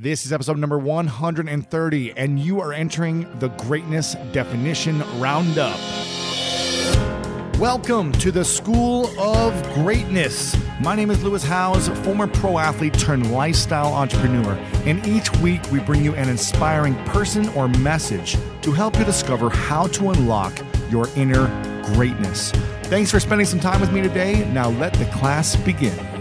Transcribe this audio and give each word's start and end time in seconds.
This 0.00 0.24
is 0.24 0.32
episode 0.32 0.56
number 0.56 0.78
130, 0.78 2.12
and 2.12 2.38
you 2.38 2.60
are 2.60 2.72
entering 2.72 3.28
the 3.40 3.48
Greatness 3.48 4.14
Definition 4.32 5.00
Roundup. 5.20 5.78
Welcome 7.58 8.12
to 8.12 8.32
the 8.32 8.42
School 8.42 9.06
of 9.20 9.74
Greatness. 9.74 10.56
My 10.80 10.96
name 10.96 11.10
is 11.10 11.22
Lewis 11.22 11.44
Howes, 11.44 11.88
former 12.04 12.26
pro 12.26 12.56
athlete 12.58 12.94
turned 12.94 13.32
lifestyle 13.32 13.92
entrepreneur, 13.92 14.54
and 14.86 15.06
each 15.06 15.30
week 15.38 15.60
we 15.70 15.78
bring 15.80 16.02
you 16.02 16.14
an 16.14 16.30
inspiring 16.30 16.94
person 17.04 17.50
or 17.50 17.68
message 17.68 18.38
to 18.62 18.72
help 18.72 18.98
you 18.98 19.04
discover 19.04 19.50
how 19.50 19.88
to 19.88 20.08
unlock 20.08 20.58
your 20.90 21.06
inner 21.16 21.48
greatness. 21.94 22.50
Thanks 22.84 23.10
for 23.10 23.20
spending 23.20 23.46
some 23.46 23.60
time 23.60 23.80
with 23.80 23.92
me 23.92 24.00
today. 24.00 24.50
Now 24.52 24.70
let 24.70 24.94
the 24.94 25.04
class 25.06 25.54
begin. 25.54 26.11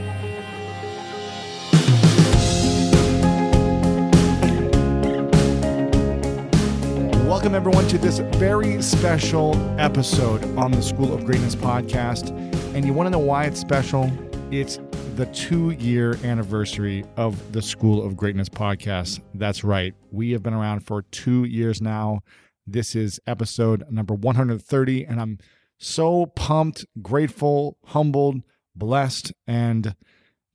Welcome, 7.51 7.67
everyone, 7.67 7.89
to 7.89 7.97
this 7.97 8.19
very 8.39 8.81
special 8.81 9.57
episode 9.77 10.41
on 10.57 10.71
the 10.71 10.81
School 10.81 11.13
of 11.13 11.25
Greatness 11.25 11.53
podcast. 11.53 12.29
And 12.73 12.85
you 12.85 12.93
want 12.93 13.07
to 13.07 13.09
know 13.09 13.19
why 13.19 13.43
it's 13.43 13.59
special? 13.59 14.09
It's 14.51 14.79
the 15.17 15.25
two 15.25 15.71
year 15.71 16.15
anniversary 16.23 17.03
of 17.17 17.51
the 17.51 17.61
School 17.61 18.05
of 18.05 18.15
Greatness 18.15 18.47
podcast. 18.47 19.19
That's 19.33 19.65
right. 19.65 19.93
We 20.11 20.31
have 20.31 20.41
been 20.41 20.53
around 20.53 20.85
for 20.85 21.01
two 21.11 21.43
years 21.43 21.81
now. 21.81 22.21
This 22.65 22.95
is 22.95 23.19
episode 23.27 23.83
number 23.91 24.13
130, 24.13 25.03
and 25.03 25.19
I'm 25.19 25.37
so 25.77 26.27
pumped, 26.27 26.85
grateful, 27.01 27.75
humbled, 27.87 28.43
blessed, 28.77 29.33
and 29.45 29.93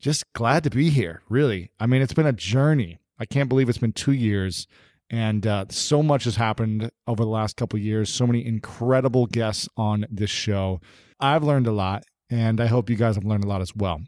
just 0.01 0.33
glad 0.33 0.65
to 0.65 0.71
be 0.71 0.89
here. 0.89 1.21
Really. 1.29 1.73
I 1.79 1.85
mean, 1.85 2.01
it's 2.01 2.15
been 2.15 2.25
a 2.25 2.33
journey. 2.33 3.01
I 3.19 3.27
can't 3.27 3.51
believe 3.51 3.69
it's 3.69 3.77
been 3.77 3.93
two 3.93 4.13
years 4.13 4.67
and 5.11 5.47
uh, 5.47 5.67
so 5.71 6.03
much 6.03 6.25
has 6.25 6.37
happened 6.37 6.91
over 7.07 7.23
the 7.23 7.31
last 7.31 7.57
couple 7.57 7.79
years. 7.79 8.13
So 8.13 8.27
many 8.27 8.45
incredible 8.45 9.27
guests 9.27 9.69
on 9.77 10.07
this 10.11 10.31
show. 10.31 10.81
I've 11.21 11.45
learned 11.45 11.67
a 11.67 11.73
lot 11.73 12.05
and 12.29 12.61
i 12.61 12.67
hope 12.67 12.91
you 12.91 12.97
guys 12.97 13.15
have 13.15 13.25
learned 13.25 13.45
a 13.45 13.49
lot 13.49 13.61
as 13.61 13.75
well. 13.75 14.01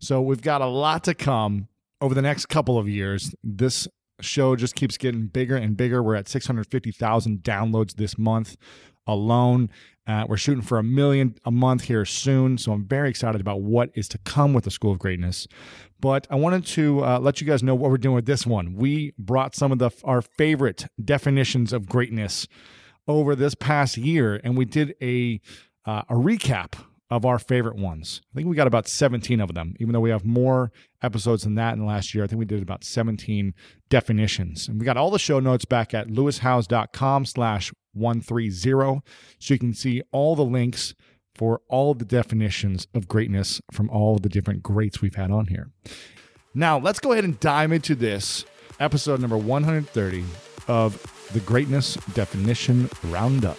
So 0.00 0.20
we've 0.22 0.40
got 0.40 0.62
a 0.62 0.66
lot 0.66 1.04
to 1.04 1.14
come 1.14 1.68
over 2.00 2.14
the 2.14 2.22
next 2.22 2.46
couple 2.46 2.78
of 2.78 2.88
years. 2.88 3.34
This 3.44 3.86
show 4.20 4.56
just 4.56 4.74
keeps 4.74 4.96
getting 4.96 5.26
bigger 5.26 5.56
and 5.56 5.76
bigger. 5.76 6.02
We're 6.02 6.16
at 6.16 6.28
650000 6.28 7.38
downloads 7.42 7.94
this 7.96 8.18
month 8.18 8.56
alone 9.06 9.70
uh, 10.10 10.26
we're 10.28 10.36
shooting 10.36 10.62
for 10.62 10.78
a 10.78 10.82
million 10.82 11.34
a 11.44 11.50
month 11.50 11.82
here 11.84 12.04
soon 12.04 12.58
so 12.58 12.72
i'm 12.72 12.84
very 12.84 13.08
excited 13.08 13.40
about 13.40 13.60
what 13.62 13.90
is 13.94 14.08
to 14.08 14.18
come 14.18 14.52
with 14.52 14.64
the 14.64 14.70
school 14.70 14.92
of 14.92 14.98
greatness 14.98 15.46
but 16.00 16.26
I 16.30 16.36
wanted 16.36 16.64
to 16.66 17.04
uh, 17.04 17.18
let 17.18 17.40
you 17.40 17.46
guys 17.46 17.62
know 17.62 17.74
what 17.74 17.90
we're 17.90 17.98
doing 17.98 18.14
with 18.14 18.26
this 18.26 18.46
one. 18.46 18.74
We 18.74 19.12
brought 19.18 19.54
some 19.54 19.70
of 19.70 19.78
the 19.78 19.90
our 20.04 20.22
favorite 20.22 20.86
definitions 21.02 21.72
of 21.72 21.88
greatness 21.88 22.48
over 23.06 23.34
this 23.34 23.54
past 23.54 23.96
year, 23.96 24.40
and 24.42 24.56
we 24.56 24.64
did 24.64 24.94
a 25.02 25.40
uh, 25.84 26.02
a 26.08 26.14
recap 26.14 26.72
of 27.10 27.24
our 27.24 27.38
favorite 27.38 27.76
ones. 27.76 28.20
I 28.32 28.36
think 28.36 28.48
we 28.48 28.56
got 28.56 28.66
about 28.66 28.86
17 28.86 29.40
of 29.40 29.54
them, 29.54 29.74
even 29.80 29.92
though 29.92 30.00
we 30.00 30.10
have 30.10 30.24
more 30.24 30.70
episodes 31.02 31.42
than 31.42 31.56
that 31.56 31.72
in 31.72 31.80
the 31.80 31.86
last 31.86 32.14
year. 32.14 32.22
I 32.22 32.26
think 32.26 32.38
we 32.38 32.44
did 32.44 32.62
about 32.62 32.84
17 32.84 33.52
definitions. 33.88 34.68
And 34.68 34.78
we 34.78 34.86
got 34.86 34.96
all 34.96 35.10
the 35.10 35.18
show 35.18 35.40
notes 35.40 35.64
back 35.64 35.92
at 35.92 36.08
lewishowes.com 36.08 37.26
slash 37.26 37.72
130. 37.92 38.50
So 39.38 39.54
you 39.54 39.58
can 39.58 39.74
see 39.74 40.02
all 40.12 40.36
the 40.36 40.44
links 40.44 40.94
for 41.34 41.62
all 41.68 41.94
the 41.94 42.04
definitions 42.04 42.86
of 42.94 43.08
greatness 43.08 43.60
from 43.72 43.90
all 43.90 44.18
the 44.18 44.28
different 44.28 44.62
greats 44.62 45.00
we've 45.00 45.14
had 45.14 45.30
on 45.30 45.46
here. 45.46 45.70
Now, 46.54 46.78
let's 46.78 47.00
go 47.00 47.12
ahead 47.12 47.24
and 47.24 47.38
dive 47.40 47.72
into 47.72 47.94
this 47.94 48.44
episode 48.78 49.20
number 49.20 49.38
130 49.38 50.24
of 50.68 51.28
the 51.32 51.40
Greatness 51.40 51.94
Definition 52.14 52.88
Roundup. 53.04 53.58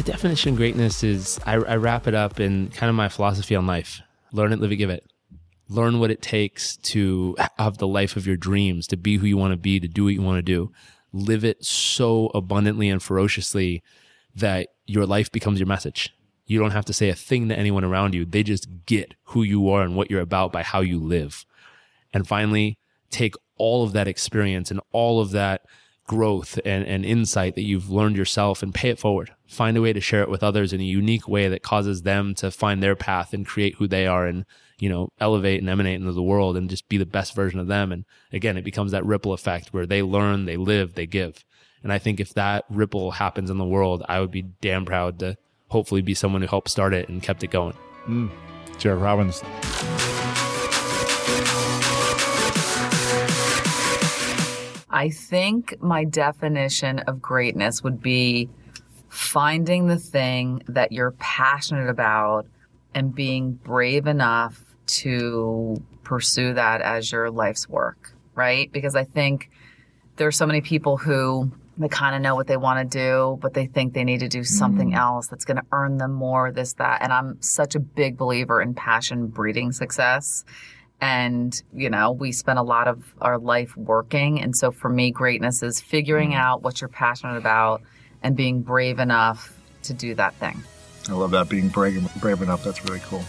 My 0.00 0.04
definition 0.04 0.52
of 0.52 0.56
greatness 0.56 1.04
is 1.04 1.38
I, 1.44 1.56
I 1.56 1.76
wrap 1.76 2.06
it 2.06 2.14
up 2.14 2.40
in 2.40 2.70
kind 2.70 2.88
of 2.88 2.96
my 2.96 3.10
philosophy 3.10 3.54
on 3.54 3.66
life 3.66 4.00
learn 4.32 4.50
it, 4.50 4.58
live 4.58 4.72
it, 4.72 4.76
give 4.76 4.88
it 4.88 5.04
learn 5.68 6.00
what 6.00 6.10
it 6.10 6.22
takes 6.22 6.78
to 6.78 7.36
have 7.58 7.76
the 7.76 7.86
life 7.86 8.16
of 8.16 8.26
your 8.26 8.38
dreams, 8.38 8.86
to 8.86 8.96
be 8.96 9.18
who 9.18 9.26
you 9.26 9.36
want 9.36 9.52
to 9.52 9.58
be, 9.58 9.78
to 9.78 9.86
do 9.86 10.04
what 10.04 10.14
you 10.14 10.22
want 10.22 10.38
to 10.38 10.42
do. 10.42 10.72
Live 11.12 11.44
it 11.44 11.62
so 11.62 12.30
abundantly 12.34 12.88
and 12.88 13.02
ferociously 13.02 13.82
that 14.34 14.68
your 14.86 15.04
life 15.04 15.30
becomes 15.30 15.60
your 15.60 15.66
message. 15.66 16.08
You 16.46 16.58
don't 16.58 16.70
have 16.70 16.86
to 16.86 16.94
say 16.94 17.10
a 17.10 17.14
thing 17.14 17.50
to 17.50 17.58
anyone 17.58 17.84
around 17.84 18.14
you. 18.14 18.24
They 18.24 18.42
just 18.42 18.68
get 18.86 19.12
who 19.24 19.42
you 19.42 19.68
are 19.68 19.82
and 19.82 19.96
what 19.96 20.10
you're 20.10 20.22
about 20.22 20.50
by 20.50 20.62
how 20.62 20.80
you 20.80 20.98
live. 20.98 21.44
And 22.14 22.26
finally, 22.26 22.78
take 23.10 23.34
all 23.58 23.84
of 23.84 23.92
that 23.92 24.08
experience 24.08 24.70
and 24.70 24.80
all 24.92 25.20
of 25.20 25.32
that 25.32 25.60
growth 26.10 26.58
and, 26.64 26.84
and 26.84 27.04
insight 27.04 27.54
that 27.54 27.62
you've 27.62 27.88
learned 27.88 28.16
yourself 28.16 28.64
and 28.64 28.74
pay 28.74 28.88
it 28.88 28.98
forward. 28.98 29.32
Find 29.46 29.76
a 29.76 29.80
way 29.80 29.92
to 29.92 30.00
share 30.00 30.22
it 30.22 30.28
with 30.28 30.42
others 30.42 30.72
in 30.72 30.80
a 30.80 30.84
unique 30.84 31.28
way 31.28 31.46
that 31.46 31.62
causes 31.62 32.02
them 32.02 32.34
to 32.34 32.50
find 32.50 32.82
their 32.82 32.96
path 32.96 33.32
and 33.32 33.46
create 33.46 33.76
who 33.76 33.86
they 33.86 34.08
are 34.08 34.26
and 34.26 34.44
you 34.80 34.88
know, 34.88 35.12
elevate 35.20 35.60
and 35.60 35.68
emanate 35.68 36.00
into 36.00 36.10
the 36.12 36.22
world 36.22 36.56
and 36.56 36.68
just 36.68 36.88
be 36.88 36.96
the 36.96 37.06
best 37.06 37.32
version 37.32 37.60
of 37.60 37.68
them. 37.68 37.92
And 37.92 38.04
again, 38.32 38.56
it 38.56 38.64
becomes 38.64 38.90
that 38.90 39.06
ripple 39.06 39.32
effect 39.32 39.72
where 39.72 39.86
they 39.86 40.02
learn, 40.02 40.46
they 40.46 40.56
live, 40.56 40.94
they 40.94 41.06
give. 41.06 41.44
And 41.84 41.92
I 41.92 41.98
think 41.98 42.18
if 42.18 42.34
that 42.34 42.64
ripple 42.68 43.12
happens 43.12 43.48
in 43.48 43.58
the 43.58 43.64
world, 43.64 44.02
I 44.08 44.18
would 44.18 44.32
be 44.32 44.42
damn 44.42 44.84
proud 44.84 45.20
to 45.20 45.36
hopefully 45.68 46.02
be 46.02 46.14
someone 46.14 46.42
who 46.42 46.48
helped 46.48 46.70
start 46.70 46.92
it 46.92 47.08
and 47.08 47.22
kept 47.22 47.44
it 47.44 47.52
going. 47.52 47.76
Mm. 48.08 48.30
Jared 48.78 49.00
Robbins. 49.00 49.42
I 54.90 55.10
think 55.10 55.80
my 55.80 56.04
definition 56.04 56.98
of 57.00 57.22
greatness 57.22 57.82
would 57.82 58.02
be 58.02 58.50
finding 59.08 59.86
the 59.86 59.98
thing 59.98 60.62
that 60.68 60.92
you're 60.92 61.12
passionate 61.12 61.88
about 61.88 62.46
and 62.94 63.14
being 63.14 63.52
brave 63.52 64.06
enough 64.06 64.64
to 64.86 65.80
pursue 66.02 66.54
that 66.54 66.80
as 66.80 67.12
your 67.12 67.30
life's 67.30 67.68
work, 67.68 68.12
right? 68.34 68.70
Because 68.72 68.96
I 68.96 69.04
think 69.04 69.50
there's 70.16 70.36
so 70.36 70.46
many 70.46 70.60
people 70.60 70.96
who 70.96 71.52
they 71.78 71.88
kind 71.88 72.14
of 72.14 72.20
know 72.20 72.34
what 72.34 72.46
they 72.46 72.56
want 72.56 72.90
to 72.90 72.98
do, 72.98 73.38
but 73.40 73.54
they 73.54 73.66
think 73.66 73.94
they 73.94 74.04
need 74.04 74.20
to 74.20 74.28
do 74.28 74.44
something 74.44 74.90
mm. 74.90 74.96
else 74.96 75.28
that's 75.28 75.44
going 75.44 75.56
to 75.56 75.64
earn 75.72 75.96
them 75.96 76.12
more, 76.12 76.52
this, 76.52 76.74
that. 76.74 77.00
And 77.00 77.12
I'm 77.12 77.40
such 77.40 77.74
a 77.74 77.80
big 77.80 78.18
believer 78.18 78.60
in 78.60 78.74
passion 78.74 79.28
breeding 79.28 79.72
success. 79.72 80.44
And, 81.00 81.60
you 81.74 81.88
know, 81.88 82.12
we 82.12 82.32
spend 82.32 82.58
a 82.58 82.62
lot 82.62 82.86
of 82.86 83.14
our 83.20 83.38
life 83.38 83.76
working. 83.76 84.40
And 84.42 84.54
so 84.54 84.70
for 84.70 84.88
me, 84.90 85.10
greatness 85.10 85.62
is 85.62 85.80
figuring 85.80 86.32
mm. 86.32 86.36
out 86.36 86.62
what 86.62 86.80
you're 86.80 86.88
passionate 86.88 87.36
about 87.36 87.82
and 88.22 88.36
being 88.36 88.60
brave 88.60 88.98
enough 88.98 89.58
to 89.84 89.94
do 89.94 90.14
that 90.16 90.34
thing. 90.34 90.62
I 91.08 91.12
love 91.12 91.30
that 91.30 91.48
being 91.48 91.68
brave, 91.68 92.06
brave 92.20 92.42
enough. 92.42 92.62
That's 92.62 92.84
really 92.84 93.00
cool. 93.00 93.24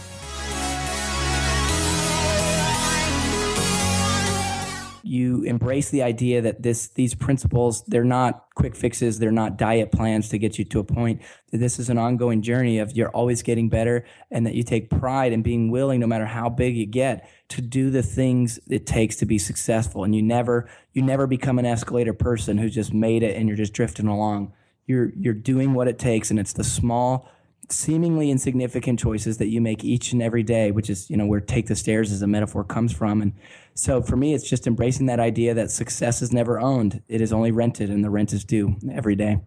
You 5.12 5.42
embrace 5.42 5.90
the 5.90 6.02
idea 6.02 6.40
that 6.40 6.62
this 6.62 6.88
these 6.88 7.14
principles 7.14 7.82
they're 7.84 8.02
not 8.02 8.46
quick 8.54 8.74
fixes 8.74 9.18
they're 9.18 9.30
not 9.30 9.58
diet 9.58 9.92
plans 9.92 10.28
to 10.30 10.38
get 10.38 10.58
you 10.58 10.64
to 10.64 10.78
a 10.78 10.84
point 10.84 11.20
that 11.50 11.58
this 11.58 11.78
is 11.78 11.90
an 11.90 11.98
ongoing 11.98 12.40
journey 12.40 12.78
of 12.78 12.96
you're 12.96 13.10
always 13.10 13.42
getting 13.42 13.68
better 13.68 14.04
and 14.30 14.46
that 14.46 14.54
you 14.54 14.62
take 14.62 14.88
pride 14.88 15.32
in 15.32 15.42
being 15.42 15.70
willing 15.70 16.00
no 16.00 16.06
matter 16.06 16.26
how 16.26 16.48
big 16.48 16.76
you 16.76 16.86
get 16.86 17.28
to 17.52 17.60
do 17.60 17.90
the 17.90 18.02
things 18.02 18.58
it 18.70 18.86
takes 18.86 19.16
to 19.16 19.26
be 19.26 19.36
successful. 19.38 20.04
And 20.04 20.14
you 20.14 20.22
never 20.22 20.68
you 20.94 21.02
never 21.02 21.26
become 21.26 21.58
an 21.58 21.66
escalator 21.66 22.14
person 22.14 22.56
who's 22.56 22.74
just 22.74 22.94
made 22.94 23.22
it 23.22 23.36
and 23.36 23.46
you're 23.46 23.58
just 23.58 23.74
drifting 23.74 24.06
along. 24.06 24.54
You're 24.86 25.12
you're 25.18 25.34
doing 25.34 25.74
what 25.74 25.86
it 25.86 25.98
takes 25.98 26.30
and 26.30 26.40
it's 26.40 26.54
the 26.54 26.64
small 26.64 27.28
seemingly 27.72 28.30
insignificant 28.30 28.98
choices 28.98 29.38
that 29.38 29.48
you 29.48 29.60
make 29.60 29.84
each 29.84 30.12
and 30.12 30.22
every 30.22 30.42
day, 30.42 30.70
which 30.70 30.90
is, 30.90 31.08
you 31.10 31.16
know, 31.16 31.26
where 31.26 31.40
take 31.40 31.66
the 31.66 31.76
stairs 31.76 32.12
as 32.12 32.22
a 32.22 32.26
metaphor 32.26 32.64
comes 32.64 32.92
from. 32.92 33.22
And 33.22 33.32
so 33.74 34.02
for 34.02 34.16
me, 34.16 34.34
it's 34.34 34.48
just 34.48 34.66
embracing 34.66 35.06
that 35.06 35.20
idea 35.20 35.54
that 35.54 35.70
success 35.70 36.22
is 36.22 36.32
never 36.32 36.60
owned. 36.60 37.02
It 37.08 37.20
is 37.20 37.32
only 37.32 37.50
rented 37.50 37.90
and 37.90 38.04
the 38.04 38.10
rent 38.10 38.32
is 38.32 38.44
due 38.44 38.76
every 38.92 39.16
day. 39.16 39.38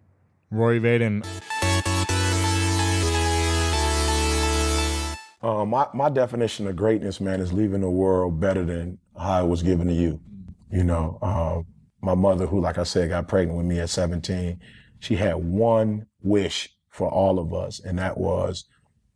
Rory 0.50 0.80
Vaden. 0.80 1.24
Uh, 5.42 5.64
my 5.64 5.86
my 5.94 6.08
definition 6.08 6.66
of 6.66 6.74
greatness, 6.74 7.20
man, 7.20 7.40
is 7.40 7.52
leaving 7.52 7.80
the 7.80 7.90
world 7.90 8.40
better 8.40 8.64
than 8.64 8.98
how 9.16 9.44
it 9.44 9.48
was 9.48 9.62
given 9.62 9.86
to 9.86 9.92
you. 9.92 10.20
You 10.72 10.82
know, 10.82 11.18
uh, 11.22 11.62
my 12.00 12.14
mother, 12.14 12.46
who, 12.46 12.60
like 12.60 12.78
I 12.78 12.82
said, 12.82 13.10
got 13.10 13.28
pregnant 13.28 13.56
with 13.56 13.66
me 13.66 13.78
at 13.78 13.90
17, 13.90 14.58
she 14.98 15.16
had 15.16 15.36
one 15.36 16.06
wish 16.22 16.75
for 16.96 17.10
all 17.10 17.38
of 17.38 17.52
us, 17.52 17.78
and 17.78 17.98
that 17.98 18.16
was 18.16 18.64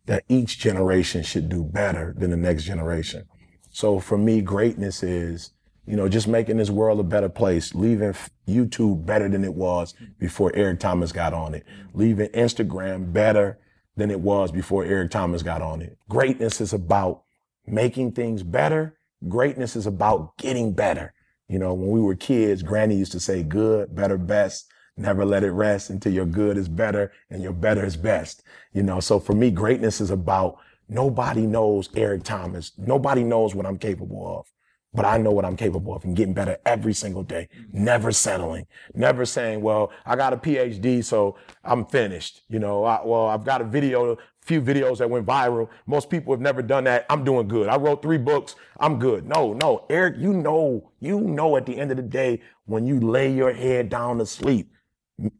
that 0.04 0.24
each 0.28 0.58
generation 0.58 1.22
should 1.22 1.48
do 1.48 1.64
better 1.64 2.14
than 2.18 2.30
the 2.30 2.36
next 2.36 2.64
generation. 2.64 3.24
So 3.70 4.00
for 4.00 4.18
me, 4.18 4.42
greatness 4.42 5.02
is, 5.02 5.52
you 5.86 5.96
know, 5.96 6.06
just 6.06 6.28
making 6.28 6.58
this 6.58 6.68
world 6.68 7.00
a 7.00 7.04
better 7.04 7.30
place, 7.30 7.74
leaving 7.74 8.14
YouTube 8.46 9.06
better 9.06 9.30
than 9.30 9.44
it 9.44 9.54
was 9.54 9.94
before 10.18 10.52
Eric 10.54 10.80
Thomas 10.80 11.10
got 11.10 11.32
on 11.32 11.54
it, 11.54 11.64
leaving 11.94 12.28
Instagram 12.28 13.14
better 13.14 13.58
than 13.96 14.10
it 14.10 14.20
was 14.20 14.52
before 14.52 14.84
Eric 14.84 15.10
Thomas 15.10 15.42
got 15.42 15.62
on 15.62 15.80
it. 15.80 15.96
Greatness 16.06 16.60
is 16.60 16.74
about 16.74 17.22
making 17.66 18.12
things 18.12 18.42
better. 18.42 18.98
Greatness 19.26 19.74
is 19.74 19.86
about 19.86 20.36
getting 20.36 20.74
better. 20.74 21.14
You 21.48 21.58
know, 21.58 21.72
when 21.72 21.90
we 21.90 22.00
were 22.00 22.14
kids, 22.14 22.62
Granny 22.62 22.96
used 22.96 23.12
to 23.12 23.20
say 23.20 23.42
good, 23.42 23.94
better, 23.94 24.18
best. 24.18 24.66
Never 25.00 25.24
let 25.24 25.44
it 25.44 25.52
rest 25.52 25.90
until 25.90 26.12
your 26.12 26.26
good 26.26 26.56
is 26.58 26.68
better 26.68 27.10
and 27.30 27.42
your 27.42 27.52
better 27.52 27.84
is 27.84 27.96
best. 27.96 28.42
You 28.72 28.82
know, 28.82 29.00
so 29.00 29.18
for 29.18 29.32
me, 29.32 29.50
greatness 29.50 30.00
is 30.00 30.10
about 30.10 30.58
nobody 30.88 31.46
knows 31.46 31.88
Eric 31.96 32.22
Thomas. 32.22 32.72
Nobody 32.76 33.24
knows 33.24 33.54
what 33.54 33.66
I'm 33.66 33.78
capable 33.78 34.38
of 34.38 34.46
but 34.92 35.04
I 35.04 35.18
know 35.18 35.30
what 35.30 35.44
I'm 35.44 35.56
capable 35.56 35.94
of 35.94 36.04
and 36.04 36.16
getting 36.16 36.34
better 36.34 36.58
every 36.66 36.92
single 36.92 37.22
day. 37.22 37.48
Mm-hmm. 37.54 37.84
Never 37.84 38.12
settling, 38.12 38.66
never 38.94 39.24
saying, 39.24 39.60
well, 39.60 39.92
I 40.04 40.16
got 40.16 40.32
a 40.32 40.36
PhD, 40.36 41.04
so 41.04 41.36
I'm 41.64 41.86
finished. 41.86 42.42
You 42.48 42.58
know, 42.58 42.84
I, 42.84 43.00
well, 43.04 43.26
I've 43.26 43.44
got 43.44 43.60
a 43.60 43.64
video, 43.64 44.12
a 44.12 44.16
few 44.42 44.60
videos 44.60 44.98
that 44.98 45.08
went 45.08 45.26
viral. 45.26 45.68
Most 45.86 46.10
people 46.10 46.32
have 46.32 46.40
never 46.40 46.62
done 46.62 46.84
that. 46.84 47.06
I'm 47.08 47.24
doing 47.24 47.46
good. 47.46 47.68
I 47.68 47.76
wrote 47.76 48.02
three 48.02 48.18
books. 48.18 48.56
I'm 48.80 48.98
good. 48.98 49.26
No, 49.26 49.52
no, 49.54 49.86
Eric, 49.88 50.16
you 50.18 50.32
know, 50.32 50.90
you 50.98 51.20
know 51.20 51.56
at 51.56 51.66
the 51.66 51.78
end 51.78 51.90
of 51.90 51.96
the 51.96 52.02
day, 52.02 52.40
when 52.66 52.86
you 52.86 52.98
lay 52.98 53.32
your 53.32 53.52
head 53.52 53.88
down 53.88 54.18
to 54.18 54.26
sleep, 54.26 54.72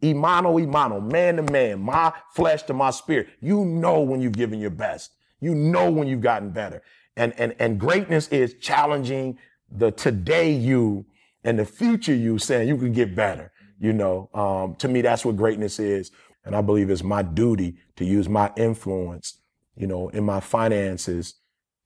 imano, 0.03 0.61
imano, 0.61 1.00
man 1.03 1.37
to 1.37 1.43
man, 1.43 1.81
my 1.81 2.12
flesh 2.35 2.62
to 2.65 2.75
my 2.75 2.91
spirit, 2.91 3.29
you 3.41 3.65
know 3.65 4.00
when 4.00 4.21
you've 4.21 4.37
given 4.37 4.61
your 4.61 4.71
best. 4.71 5.12
You 5.41 5.55
know 5.55 5.91
when 5.91 6.06
you've 6.06 6.21
gotten 6.21 6.50
better. 6.50 6.82
And, 7.17 7.32
and, 7.38 7.55
and 7.59 7.79
greatness 7.81 8.29
is 8.29 8.55
challenging 8.61 9.38
the 9.71 9.91
today 9.91 10.53
you 10.53 11.06
and 11.44 11.59
the 11.59 11.65
future 11.65 12.15
you 12.15 12.38
saying 12.38 12.69
you 12.69 12.77
can 12.77 12.93
get 12.93 13.15
better. 13.15 13.53
You 13.79 13.93
know, 13.93 14.29
um, 14.35 14.75
to 14.77 14.88
me, 14.88 15.00
that's 15.00 15.25
what 15.25 15.37
greatness 15.37 15.79
is. 15.79 16.11
And 16.44 16.55
I 16.55 16.61
believe 16.61 16.91
it's 16.91 17.03
my 17.03 17.23
duty 17.23 17.76
to 17.97 18.05
use 18.05 18.29
my 18.29 18.50
influence, 18.56 19.38
you 19.76 19.87
know, 19.87 20.09
in 20.11 20.25
my 20.25 20.41
finances, 20.41 21.35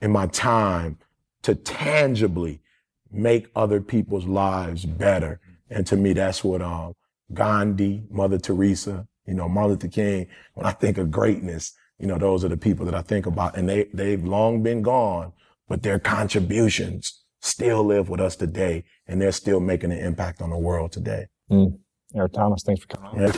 in 0.00 0.10
my 0.10 0.26
time 0.26 0.98
to 1.42 1.54
tangibly 1.54 2.60
make 3.12 3.48
other 3.54 3.80
people's 3.80 4.24
lives 4.24 4.84
better. 4.84 5.40
And 5.70 5.86
to 5.86 5.96
me, 5.96 6.12
that's 6.12 6.42
what, 6.42 6.62
um, 6.62 6.94
Gandhi, 7.32 8.04
Mother 8.10 8.38
Teresa, 8.38 9.06
you 9.26 9.34
know, 9.34 9.48
Martin 9.48 9.72
Luther 9.72 9.88
King, 9.88 10.26
when 10.54 10.66
I 10.66 10.72
think 10.72 10.98
of 10.98 11.10
greatness, 11.10 11.72
you 11.98 12.06
know, 12.06 12.18
those 12.18 12.44
are 12.44 12.48
the 12.48 12.56
people 12.56 12.84
that 12.86 12.94
I 12.94 13.02
think 13.02 13.26
about 13.26 13.56
and 13.56 13.68
they, 13.68 13.84
they've 13.94 14.22
long 14.22 14.62
been 14.62 14.82
gone, 14.82 15.32
but 15.68 15.82
their 15.82 15.98
contributions 15.98 17.24
still 17.40 17.84
live 17.84 18.08
with 18.08 18.20
us 18.20 18.36
today 18.36 18.84
and 19.06 19.20
they're 19.20 19.32
still 19.32 19.60
making 19.60 19.92
an 19.92 19.98
impact 19.98 20.42
on 20.42 20.50
the 20.50 20.58
world 20.58 20.92
today. 20.92 21.26
Mm. 21.50 21.78
Eric 22.14 22.32
Thomas, 22.32 22.62
thanks 22.62 22.82
for 22.82 22.88
coming 22.88 23.10
on. 23.10 23.20
Yeah, 23.20 23.32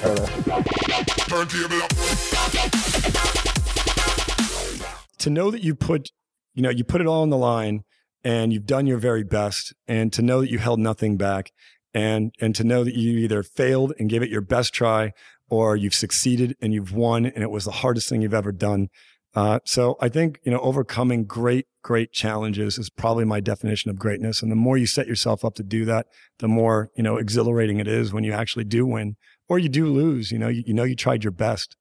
to 5.18 5.30
know 5.30 5.50
that 5.50 5.62
you 5.62 5.74
put, 5.74 6.10
you 6.54 6.62
know, 6.62 6.70
you 6.70 6.84
put 6.84 7.00
it 7.00 7.06
all 7.06 7.22
on 7.22 7.30
the 7.30 7.36
line 7.36 7.84
and 8.22 8.52
you've 8.52 8.66
done 8.66 8.86
your 8.86 8.98
very 8.98 9.24
best 9.24 9.72
and 9.88 10.12
to 10.12 10.22
know 10.22 10.40
that 10.40 10.50
you 10.50 10.58
held 10.58 10.78
nothing 10.78 11.16
back 11.16 11.52
and, 11.96 12.34
and 12.42 12.54
to 12.54 12.62
know 12.62 12.84
that 12.84 12.94
you 12.94 13.16
either 13.16 13.42
failed 13.42 13.94
and 13.98 14.10
gave 14.10 14.22
it 14.22 14.28
your 14.28 14.42
best 14.42 14.74
try 14.74 15.12
or 15.48 15.74
you've 15.74 15.94
succeeded 15.94 16.54
and 16.60 16.74
you've 16.74 16.92
won 16.92 17.24
and 17.24 17.42
it 17.42 17.50
was 17.50 17.64
the 17.64 17.70
hardest 17.70 18.10
thing 18.10 18.20
you've 18.20 18.34
ever 18.34 18.52
done. 18.52 18.88
Uh, 19.34 19.60
so 19.64 19.96
I 19.98 20.10
think, 20.10 20.38
you 20.42 20.52
know, 20.52 20.60
overcoming 20.60 21.24
great, 21.24 21.66
great 21.82 22.12
challenges 22.12 22.76
is 22.76 22.90
probably 22.90 23.24
my 23.24 23.40
definition 23.40 23.90
of 23.90 23.98
greatness. 23.98 24.42
And 24.42 24.52
the 24.52 24.56
more 24.56 24.76
you 24.76 24.86
set 24.86 25.06
yourself 25.06 25.42
up 25.42 25.54
to 25.54 25.62
do 25.62 25.86
that, 25.86 26.06
the 26.38 26.48
more, 26.48 26.90
you 26.98 27.02
know, 27.02 27.16
exhilarating 27.16 27.80
it 27.80 27.88
is 27.88 28.12
when 28.12 28.24
you 28.24 28.32
actually 28.32 28.64
do 28.64 28.84
win 28.84 29.16
or 29.48 29.58
you 29.58 29.70
do 29.70 29.86
lose, 29.86 30.30
you 30.30 30.38
know, 30.38 30.48
you, 30.48 30.64
you 30.66 30.74
know, 30.74 30.84
you 30.84 30.96
tried 30.96 31.24
your 31.24 31.30
best. 31.30 31.76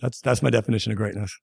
That's, 0.00 0.20
that's 0.20 0.44
my 0.44 0.50
definition 0.50 0.92
of 0.92 0.98
greatness. 0.98 1.36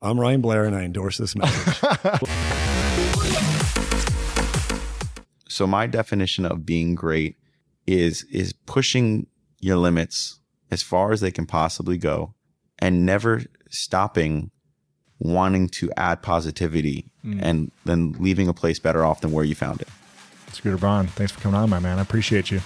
I'm 0.00 0.20
Ryan 0.20 0.40
Blair 0.40 0.66
and 0.66 0.76
I 0.76 0.82
endorse 0.82 1.18
this 1.18 1.34
message. 1.34 1.82
so 5.50 5.66
my 5.66 5.86
definition 5.86 6.44
of 6.44 6.64
being 6.64 6.94
great 6.94 7.36
is, 7.86 8.22
is 8.30 8.52
pushing 8.52 9.26
your 9.58 9.76
limits 9.76 10.38
as 10.70 10.80
far 10.80 11.10
as 11.10 11.20
they 11.20 11.32
can 11.32 11.44
possibly 11.44 11.98
go 11.98 12.34
and 12.78 13.04
never 13.04 13.42
stopping 13.68 14.52
wanting 15.18 15.68
to 15.68 15.90
add 15.96 16.22
positivity 16.22 17.10
mm. 17.24 17.40
and 17.42 17.72
then 17.84 18.14
leaving 18.20 18.46
a 18.46 18.54
place 18.54 18.78
better 18.78 19.04
off 19.04 19.20
than 19.20 19.32
where 19.32 19.44
you 19.44 19.56
found 19.56 19.80
it. 19.80 19.88
Scooter 20.52 20.76
Braun, 20.76 21.08
thanks 21.08 21.32
for 21.32 21.40
coming 21.40 21.60
on, 21.60 21.68
my 21.68 21.80
man. 21.80 21.98
I 21.98 22.02
appreciate 22.02 22.50
you. 22.50 22.60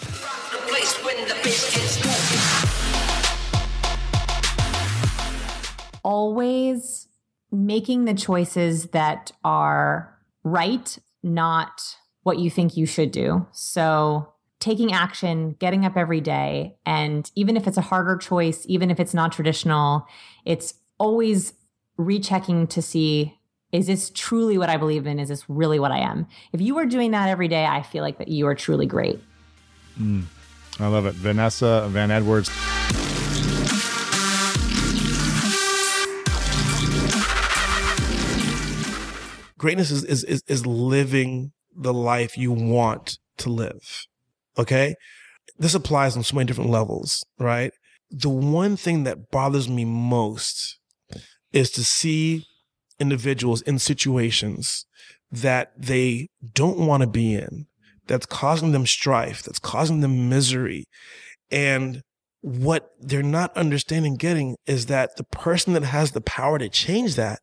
Always 6.05 7.09
making 7.51 8.05
the 8.05 8.15
choices 8.15 8.89
that 8.89 9.33
are 9.43 10.19
right, 10.45 10.99
not 11.23 11.81
what 12.25 12.39
you 12.39 12.51
think 12.51 12.77
you 12.77 12.87
should 12.87 13.13
do. 13.13 13.47
So 13.53 14.33
taking 14.59 14.93
action, 14.93 15.55
getting 15.59 15.85
up 15.85 15.97
every 15.97 16.21
day. 16.21 16.77
And 16.85 17.31
even 17.35 17.57
if 17.57 17.67
it's 17.67 17.77
a 17.77 17.83
harder 17.83 18.17
choice, 18.17 18.65
even 18.67 18.91
if 18.91 18.99
it's 18.99 19.15
not 19.15 19.31
traditional, 19.31 20.07
it's 20.45 20.75
always 20.99 21.53
rechecking 21.97 22.67
to 22.69 22.83
see 22.83 23.39
is 23.73 23.89
this 23.89 24.11
truly 24.15 24.57
what 24.57 24.71
I 24.71 24.77
believe 24.77 25.05
in? 25.05 25.19
Is 25.19 25.29
this 25.29 25.51
really 25.51 25.81
what 25.81 25.91
I 25.91 25.99
am? 25.99 26.29
If 26.53 26.61
you 26.61 26.79
are 26.79 26.87
doing 26.87 27.11
that 27.11 27.29
every 27.29 27.49
day, 27.49 27.67
I 27.67 27.83
feel 27.83 28.05
like 28.05 28.19
that 28.19 28.29
you 28.29 28.47
are 28.47 28.55
truly 28.55 28.87
great. 28.87 29.21
Mm, 29.99 30.27
I 30.79 30.87
love 30.87 31.07
it. 31.07 31.15
Vanessa 31.15 31.89
Van 31.91 32.13
Edwards. 32.13 32.49
Greatness 39.59 39.91
is, 39.91 40.05
is, 40.05 40.23
is, 40.23 40.45
is 40.47 40.65
living 40.65 41.51
the 41.77 41.95
life 41.95 42.37
you 42.39 42.53
want 42.53 43.19
to 43.39 43.51
live. 43.51 44.07
Okay. 44.59 44.95
This 45.59 45.75
applies 45.75 46.17
on 46.17 46.23
so 46.23 46.37
many 46.37 46.47
different 46.47 46.71
levels, 46.71 47.25
right? 47.39 47.73
The 48.11 48.29
one 48.29 48.77
thing 48.77 49.05
that 49.05 49.31
bothers 49.31 49.69
me 49.69 49.85
most 49.85 50.79
is 51.53 51.71
to 51.73 51.85
see 51.85 52.47
individuals 52.99 53.63
in 53.63 53.79
situations 53.79 54.87
that 55.31 55.73
they 55.77 56.29
don't 56.53 56.79
want 56.79 57.03
to 57.03 57.09
be 57.09 57.35
in, 57.35 57.67
that's 58.07 58.27
causing 58.27 58.73
them 58.73 58.87
strife, 58.87 59.43
that's 59.43 59.59
causing 59.59 60.01
them 60.01 60.29
misery. 60.29 60.87
And 61.51 62.03
what 62.41 62.91
they're 63.01 63.23
not 63.23 63.57
understanding 63.57 64.17
getting 64.17 64.57
is 64.67 64.87
that 64.87 65.17
the 65.17 65.25
person 65.25 65.73
that 65.73 65.85
has 65.85 66.13
the 66.13 66.21
power 66.21 66.59
to 66.59 66.69
change 66.69 67.15
that 67.17 67.41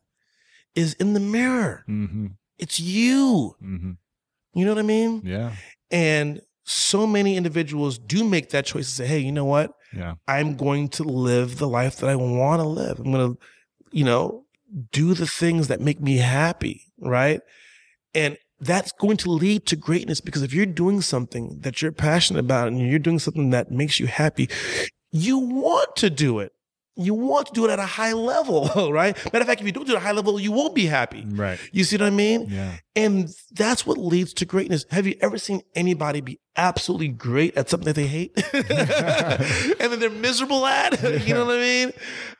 is 0.75 0.93
in 0.93 1.13
the 1.13 1.19
mirror. 1.19 1.83
Mm-hmm. 1.89 2.27
It's 2.57 2.79
you. 2.79 3.55
Mm-hmm. 3.61 3.91
You 4.53 4.65
know 4.65 4.71
what 4.71 4.79
I 4.79 4.83
mean? 4.83 5.21
Yeah. 5.23 5.53
And 5.89 6.41
so 6.63 7.07
many 7.07 7.37
individuals 7.37 7.97
do 7.97 8.23
make 8.23 8.49
that 8.49 8.65
choice 8.65 8.87
and 8.87 9.07
say, 9.07 9.07
hey, 9.07 9.19
you 9.19 9.31
know 9.31 9.45
what? 9.45 9.73
Yeah. 9.95 10.15
I'm 10.27 10.55
going 10.55 10.89
to 10.89 11.03
live 11.03 11.57
the 11.57 11.67
life 11.67 11.97
that 11.97 12.09
I 12.09 12.15
want 12.15 12.61
to 12.61 12.67
live. 12.67 12.99
I'm 12.99 13.11
going 13.11 13.33
to, 13.33 13.39
you 13.91 14.05
know, 14.05 14.45
do 14.91 15.13
the 15.13 15.27
things 15.27 15.67
that 15.67 15.81
make 15.81 15.99
me 15.99 16.17
happy. 16.17 16.83
Right. 16.99 17.41
And 18.13 18.37
that's 18.59 18.91
going 18.91 19.17
to 19.17 19.31
lead 19.31 19.65
to 19.67 19.75
greatness 19.75 20.21
because 20.21 20.43
if 20.43 20.53
you're 20.53 20.65
doing 20.67 21.01
something 21.01 21.59
that 21.61 21.81
you're 21.81 21.91
passionate 21.91 22.39
about 22.39 22.67
and 22.67 22.79
you're 22.79 22.99
doing 22.99 23.19
something 23.19 23.49
that 23.49 23.71
makes 23.71 23.99
you 23.99 24.07
happy, 24.07 24.49
you 25.11 25.39
want 25.39 25.95
to 25.97 26.09
do 26.09 26.39
it 26.39 26.53
you 27.03 27.13
want 27.13 27.47
to 27.47 27.53
do 27.53 27.65
it 27.65 27.71
at 27.71 27.79
a 27.79 27.85
high 27.85 28.13
level, 28.13 28.67
right? 28.91 29.15
Matter 29.25 29.41
of 29.41 29.47
fact, 29.47 29.61
if 29.61 29.67
you 29.67 29.71
don't 29.71 29.85
do 29.85 29.93
it 29.93 29.97
at 29.97 30.01
a 30.01 30.05
high 30.05 30.11
level, 30.11 30.39
you 30.39 30.51
won't 30.51 30.75
be 30.75 30.85
happy. 30.85 31.25
Right. 31.27 31.59
You 31.71 31.83
see 31.83 31.97
what 31.97 32.07
I 32.07 32.09
mean? 32.09 32.47
Yeah. 32.49 32.75
And 32.95 33.29
that's 33.51 33.85
what 33.85 33.97
leads 33.97 34.33
to 34.35 34.45
greatness. 34.45 34.85
Have 34.91 35.07
you 35.07 35.15
ever 35.21 35.37
seen 35.37 35.61
anybody 35.75 36.21
be 36.21 36.39
absolutely 36.55 37.07
great 37.09 37.55
at 37.55 37.69
something 37.69 37.85
that 37.85 37.95
they 37.95 38.07
hate? 38.07 38.33
and 38.53 39.91
then 39.91 39.99
they're 39.99 40.09
miserable 40.09 40.65
at? 40.65 41.01
you 41.25 41.33
know 41.33 41.45
what 41.45 41.57
I 41.57 41.61
mean? 41.61 41.91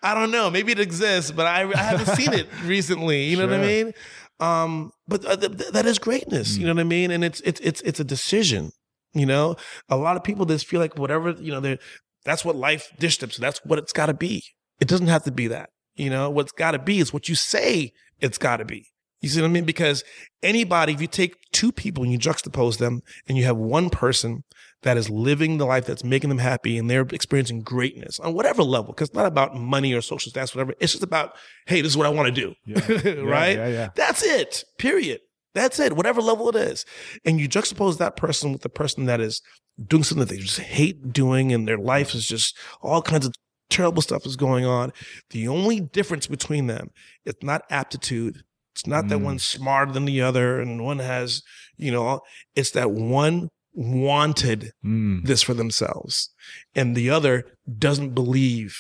I 0.04 0.14
don't 0.14 0.32
know. 0.32 0.50
Maybe 0.50 0.72
it 0.72 0.80
exists, 0.80 1.32
but 1.32 1.48
I, 1.48 1.70
I 1.70 1.78
haven't 1.78 2.16
seen 2.16 2.34
it 2.34 2.48
recently. 2.66 3.24
You 3.26 3.38
know 3.38 3.48
sure. 3.48 3.58
what 3.58 3.64
I 3.64 3.68
mean? 3.68 3.94
Um, 4.40 4.92
but 5.08 5.24
uh, 5.26 5.38
th- 5.38 5.72
that 5.72 5.86
is 5.86 6.00
greatness. 6.00 6.56
Mm. 6.56 6.60
You 6.60 6.66
know 6.68 6.74
what 6.74 6.82
I 6.82 6.86
mean? 6.86 7.12
And 7.12 7.24
it's, 7.24 7.42
it's, 7.42 7.60
it's, 7.62 7.82
it's 7.82 8.00
a 8.00 8.04
decision. 8.04 8.72
You 9.14 9.26
know, 9.26 9.58
a 9.90 9.98
lot 9.98 10.16
of 10.16 10.24
people 10.24 10.46
just 10.46 10.66
feel 10.66 10.80
like 10.80 10.98
whatever, 10.98 11.32
you 11.32 11.52
know, 11.52 11.60
they're, 11.60 11.80
that's 12.24 12.46
what 12.46 12.56
life 12.56 12.92
dish 13.00 13.18
tips. 13.18 13.38
That's 13.38 13.60
what 13.66 13.80
it's 13.80 13.94
got 13.94 14.08
to 14.08 14.14
be. 14.14 14.44
It 14.80 14.88
doesn't 14.88 15.08
have 15.08 15.24
to 15.24 15.32
be 15.32 15.48
that. 15.48 15.70
You 15.96 16.10
know, 16.10 16.30
what's 16.30 16.52
got 16.52 16.72
to 16.72 16.80
be 16.80 17.00
is 17.00 17.14
what 17.14 17.30
you 17.30 17.36
say 17.36 17.92
It's 18.20 18.38
got 18.38 18.58
to 18.58 18.66
be. 18.66 18.86
You 19.22 19.30
see 19.30 19.42
what 19.42 19.48
I 19.48 19.52
mean? 19.52 19.66
Because 19.66 20.04
anybody, 20.42 20.94
if 20.94 21.02
you 21.02 21.08
take 21.08 21.36
two 21.52 21.72
people 21.72 22.04
and 22.04 22.12
you 22.12 22.18
juxtapose 22.18 22.80
them 22.80 23.02
and 23.28 23.38
you 23.38 23.44
have 23.46 23.58
one 23.58 23.92
person 23.92 24.44
that 24.82 24.98
is 24.98 25.12
living 25.12 25.58
the 25.58 25.66
life 25.66 25.86
that's 25.86 26.04
making 26.04 26.30
them 26.30 26.40
happy 26.40 26.76
and 26.78 26.90
they're 26.90 27.06
experiencing 27.12 27.62
greatness 27.62 28.20
on 28.20 28.34
whatever 28.34 28.64
level, 28.64 28.94
because 28.94 29.10
it's 29.10 29.16
not 29.16 29.28
about 29.28 29.56
money 29.56 29.94
or 29.94 30.02
social 30.02 30.32
status, 30.32 30.56
whatever. 30.56 30.74
It's 30.80 30.94
just 30.94 31.04
about, 31.04 31.36
hey, 31.68 31.82
this 31.82 31.92
is 31.92 31.98
what 31.98 32.08
I 32.08 32.10
want 32.10 32.34
to 32.34 32.42
do. 32.42 32.56
right? 33.24 33.58
Yeah, 33.58 33.68
yeah. 33.68 33.90
That's 33.96 34.24
it. 34.24 34.64
Period. 34.80 35.20
That's 35.54 35.80
it. 35.80 35.96
Whatever 35.96 36.22
level 36.22 36.50
it 36.50 36.56
is. 36.56 36.86
And 37.26 37.40
you 37.40 37.50
juxtapose 37.50 37.98
that 37.98 38.16
person 38.16 38.52
with 38.54 38.62
the 38.62 38.70
person 38.70 39.06
that 39.06 39.20
is 39.20 39.42
doing 39.86 40.04
something 40.04 40.26
that 40.26 40.34
they 40.34 40.40
just 40.42 40.60
hate 40.60 41.12
doing 41.12 41.52
and 41.52 41.68
their 41.68 41.78
life 41.78 42.14
is 42.16 42.26
just 42.28 42.58
all 42.82 43.02
kinds 43.02 43.26
of 43.26 43.34
terrible 43.70 44.02
stuff 44.02 44.26
is 44.26 44.36
going 44.36 44.66
on. 44.66 44.92
The 45.32 45.48
only 45.48 45.80
difference 45.80 46.28
between 46.28 46.68
them, 46.68 46.90
it's 47.26 47.44
not 47.44 47.64
aptitude. 47.70 48.44
It's 48.76 48.88
not 48.88 49.10
that 49.10 49.20
Mm. 49.20 49.24
one's 49.24 49.44
smarter 49.44 49.92
than 49.92 50.06
the 50.06 50.22
other 50.22 50.60
and 50.62 50.84
one 50.84 51.00
has, 51.00 51.42
you 51.78 51.92
know, 51.92 52.22
it's 52.56 52.72
that 52.72 52.92
one 52.92 53.50
wanted 53.74 54.72
Mm. 54.86 55.26
this 55.26 55.42
for 55.42 55.54
themselves 55.54 56.30
and 56.76 56.96
the 56.96 57.10
other 57.10 57.46
doesn't 57.78 58.14
believe, 58.14 58.76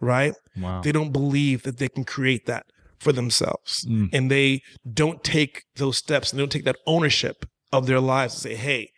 right? 0.00 0.34
Wow. 0.56 0.80
They 0.82 0.92
don't 0.92 1.12
believe 1.12 1.62
that 1.62 1.78
they 1.78 1.88
can 1.88 2.04
create 2.04 2.46
that 2.46 2.66
for 3.02 3.12
themselves. 3.12 3.84
Mm. 3.88 4.08
And 4.12 4.30
they 4.30 4.62
don't 4.92 5.22
take 5.24 5.64
those 5.76 5.98
steps 5.98 6.30
and 6.30 6.38
they 6.38 6.42
don't 6.42 6.52
take 6.52 6.64
that 6.64 6.78
ownership 6.86 7.44
of 7.72 7.86
their 7.86 8.00
lives 8.00 8.34
and 8.34 8.42
say, 8.42 8.54
hey, 8.54 8.90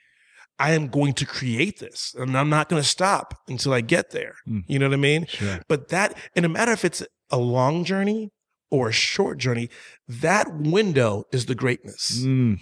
I 0.59 0.73
am 0.73 0.89
going 0.89 1.15
to 1.15 1.27
create 1.27 1.81
this 1.81 2.15
and 2.17 2.37
I'm 2.37 2.51
not 2.51 2.69
going 2.69 2.83
to 2.83 2.89
stop 2.89 3.35
until 3.49 3.73
I 3.73 3.81
get 3.81 4.11
there. 4.11 4.35
Mm. 4.49 4.65
You 4.67 4.79
know 4.79 4.89
what 4.89 4.95
I 4.95 4.99
mean? 4.99 5.27
Sure. 5.27 5.61
But 5.69 5.89
that, 5.89 6.17
and 6.37 6.43
no 6.45 6.49
matter 6.49 6.73
if 6.73 6.85
it's 6.85 7.03
a 7.31 7.39
long 7.39 7.85
journey 7.85 8.31
or 8.71 8.89
a 8.89 8.93
short 8.93 9.39
journey, 9.39 9.71
that 10.07 10.55
window 10.55 11.25
is 11.33 11.47
the 11.47 11.55
greatness. 11.55 12.21
Mm. 12.23 12.59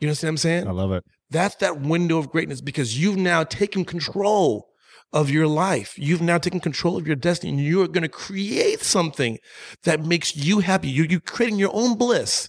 You 0.00 0.08
understand 0.08 0.28
what 0.28 0.32
I'm 0.32 0.36
saying? 0.38 0.68
I 0.68 0.72
love 0.72 0.92
it. 0.92 1.04
That's 1.30 1.56
that 1.56 1.80
window 1.80 2.18
of 2.18 2.30
greatness 2.30 2.60
because 2.60 2.98
you've 2.98 3.16
now 3.16 3.44
taken 3.44 3.84
control 3.84 4.68
of 5.12 5.30
your 5.30 5.46
life. 5.46 5.98
You've 5.98 6.20
now 6.20 6.38
taken 6.38 6.60
control 6.60 6.96
of 6.96 7.06
your 7.06 7.16
destiny 7.16 7.52
and 7.52 7.60
you 7.60 7.82
are 7.82 7.88
going 7.88 8.02
to 8.02 8.08
create 8.08 8.80
something 8.80 9.38
that 9.84 10.04
makes 10.04 10.36
you 10.36 10.60
happy. 10.60 10.88
You're, 10.88 11.06
you're 11.06 11.20
creating 11.20 11.58
your 11.58 11.70
own 11.72 11.96
bliss. 11.96 12.48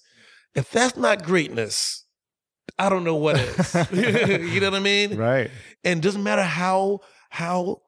If 0.55 0.71
that's 0.71 0.97
not 0.97 1.23
greatness, 1.23 2.05
I 2.79 2.89
don't 2.89 3.03
know 3.03 3.15
what 3.15 3.37
is. 3.37 3.75
you 3.91 4.59
know 4.59 4.71
what 4.71 4.79
I 4.79 4.83
mean? 4.83 5.17
Right. 5.17 5.51
And 5.83 5.99
it 5.99 6.03
doesn't 6.03 6.23
matter 6.23 6.43
how, 6.43 6.99
how, 7.29 7.81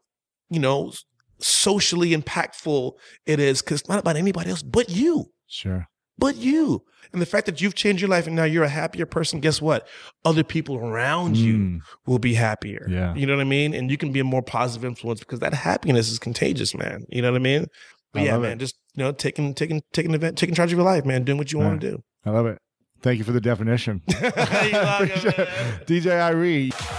you 0.49 0.59
know, 0.59 0.93
socially 1.39 2.11
impactful 2.11 2.93
it 3.25 3.39
is 3.39 3.61
because 3.61 3.79
it's 3.81 3.89
not 3.89 3.99
about 3.99 4.17
anybody 4.17 4.49
else 4.49 4.61
but 4.61 4.89
you 4.89 5.31
Sure. 5.49 5.88
But 6.19 6.35
you. 6.37 6.83
And 7.11 7.19
the 7.21 7.25
fact 7.25 7.47
that 7.47 7.59
you've 7.59 7.73
changed 7.73 8.01
your 8.01 8.09
life 8.09 8.27
and 8.27 8.35
now 8.35 8.43
you're 8.43 8.63
a 8.63 8.69
happier 8.69 9.07
person, 9.07 9.39
guess 9.39 9.59
what? 9.61 9.87
Other 10.23 10.43
people 10.43 10.77
around 10.77 11.37
you 11.37 11.53
Mm. 11.57 11.79
will 12.05 12.19
be 12.19 12.35
happier. 12.35 12.85
Yeah. 12.87 13.15
You 13.15 13.25
know 13.25 13.35
what 13.35 13.41
I 13.41 13.45
mean? 13.45 13.73
And 13.73 13.89
you 13.89 13.97
can 13.97 14.11
be 14.11 14.19
a 14.19 14.23
more 14.23 14.43
positive 14.43 14.85
influence 14.85 15.19
because 15.19 15.39
that 15.39 15.55
happiness 15.55 16.11
is 16.11 16.19
contagious, 16.19 16.75
man. 16.75 17.05
You 17.09 17.23
know 17.23 17.31
what 17.31 17.37
I 17.41 17.43
mean? 17.43 17.65
But 18.13 18.21
I 18.21 18.25
yeah, 18.25 18.37
man, 18.37 18.51
it. 18.53 18.57
just 18.59 18.75
you 18.95 19.03
know, 19.03 19.11
taking 19.11 19.55
taking 19.55 19.81
taking 19.91 20.13
event, 20.13 20.37
taking 20.37 20.53
charge 20.53 20.71
of 20.71 20.77
your 20.77 20.85
life, 20.85 21.03
man, 21.05 21.23
doing 21.23 21.37
what 21.39 21.51
you 21.51 21.57
want 21.59 21.81
to 21.81 21.91
do. 21.91 22.03
I 22.25 22.29
love 22.29 22.45
it. 22.45 22.59
Thank 23.01 23.17
you 23.17 23.23
for 23.23 23.31
the 23.31 23.41
definition. 23.41 24.01
It. 24.09 25.87
DJ 25.87 26.11
Irie. 26.19 26.98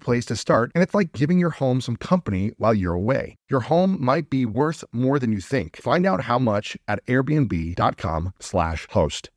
place 0.00 0.24
to 0.26 0.36
start, 0.36 0.72
and 0.74 0.82
it's 0.82 0.94
like 0.94 1.12
giving 1.12 1.38
your 1.38 1.50
home 1.50 1.80
some 1.80 1.96
company 1.96 2.52
while 2.58 2.74
you're 2.74 2.94
away. 2.94 3.36
Your 3.48 3.60
home 3.60 3.96
might 4.02 4.28
be 4.30 4.44
worth 4.46 4.82
more 4.92 5.18
than 5.18 5.32
you 5.32 5.40
think. 5.40 5.76
Find 5.76 6.04
out 6.06 6.22
how 6.24 6.38
much 6.38 6.76
at 6.88 7.04
airbnb.com/slash 7.06 8.86
host. 8.90 9.30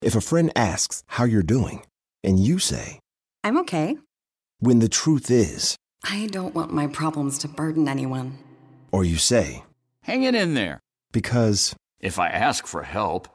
If 0.00 0.14
a 0.14 0.20
friend 0.20 0.52
asks 0.54 1.02
how 1.08 1.24
you're 1.24 1.42
doing, 1.42 1.82
and 2.22 2.38
you 2.38 2.58
say, 2.58 3.00
I'm 3.44 3.58
okay. 3.58 3.96
when 4.60 4.78
the 4.80 4.88
truth 4.88 5.30
is, 5.30 5.76
I 6.04 6.26
don't 6.30 6.54
want 6.54 6.72
my 6.72 6.86
problems 6.86 7.38
to 7.38 7.48
burden 7.48 7.88
anyone. 7.88 8.38
or 8.92 9.04
you 9.04 9.16
say, 9.16 9.64
Hang 10.04 10.22
it 10.22 10.34
in 10.34 10.54
there. 10.54 10.80
because, 11.12 11.74
If 12.00 12.18
I 12.18 12.28
ask 12.28 12.66
for 12.66 12.82
help, 12.84 13.28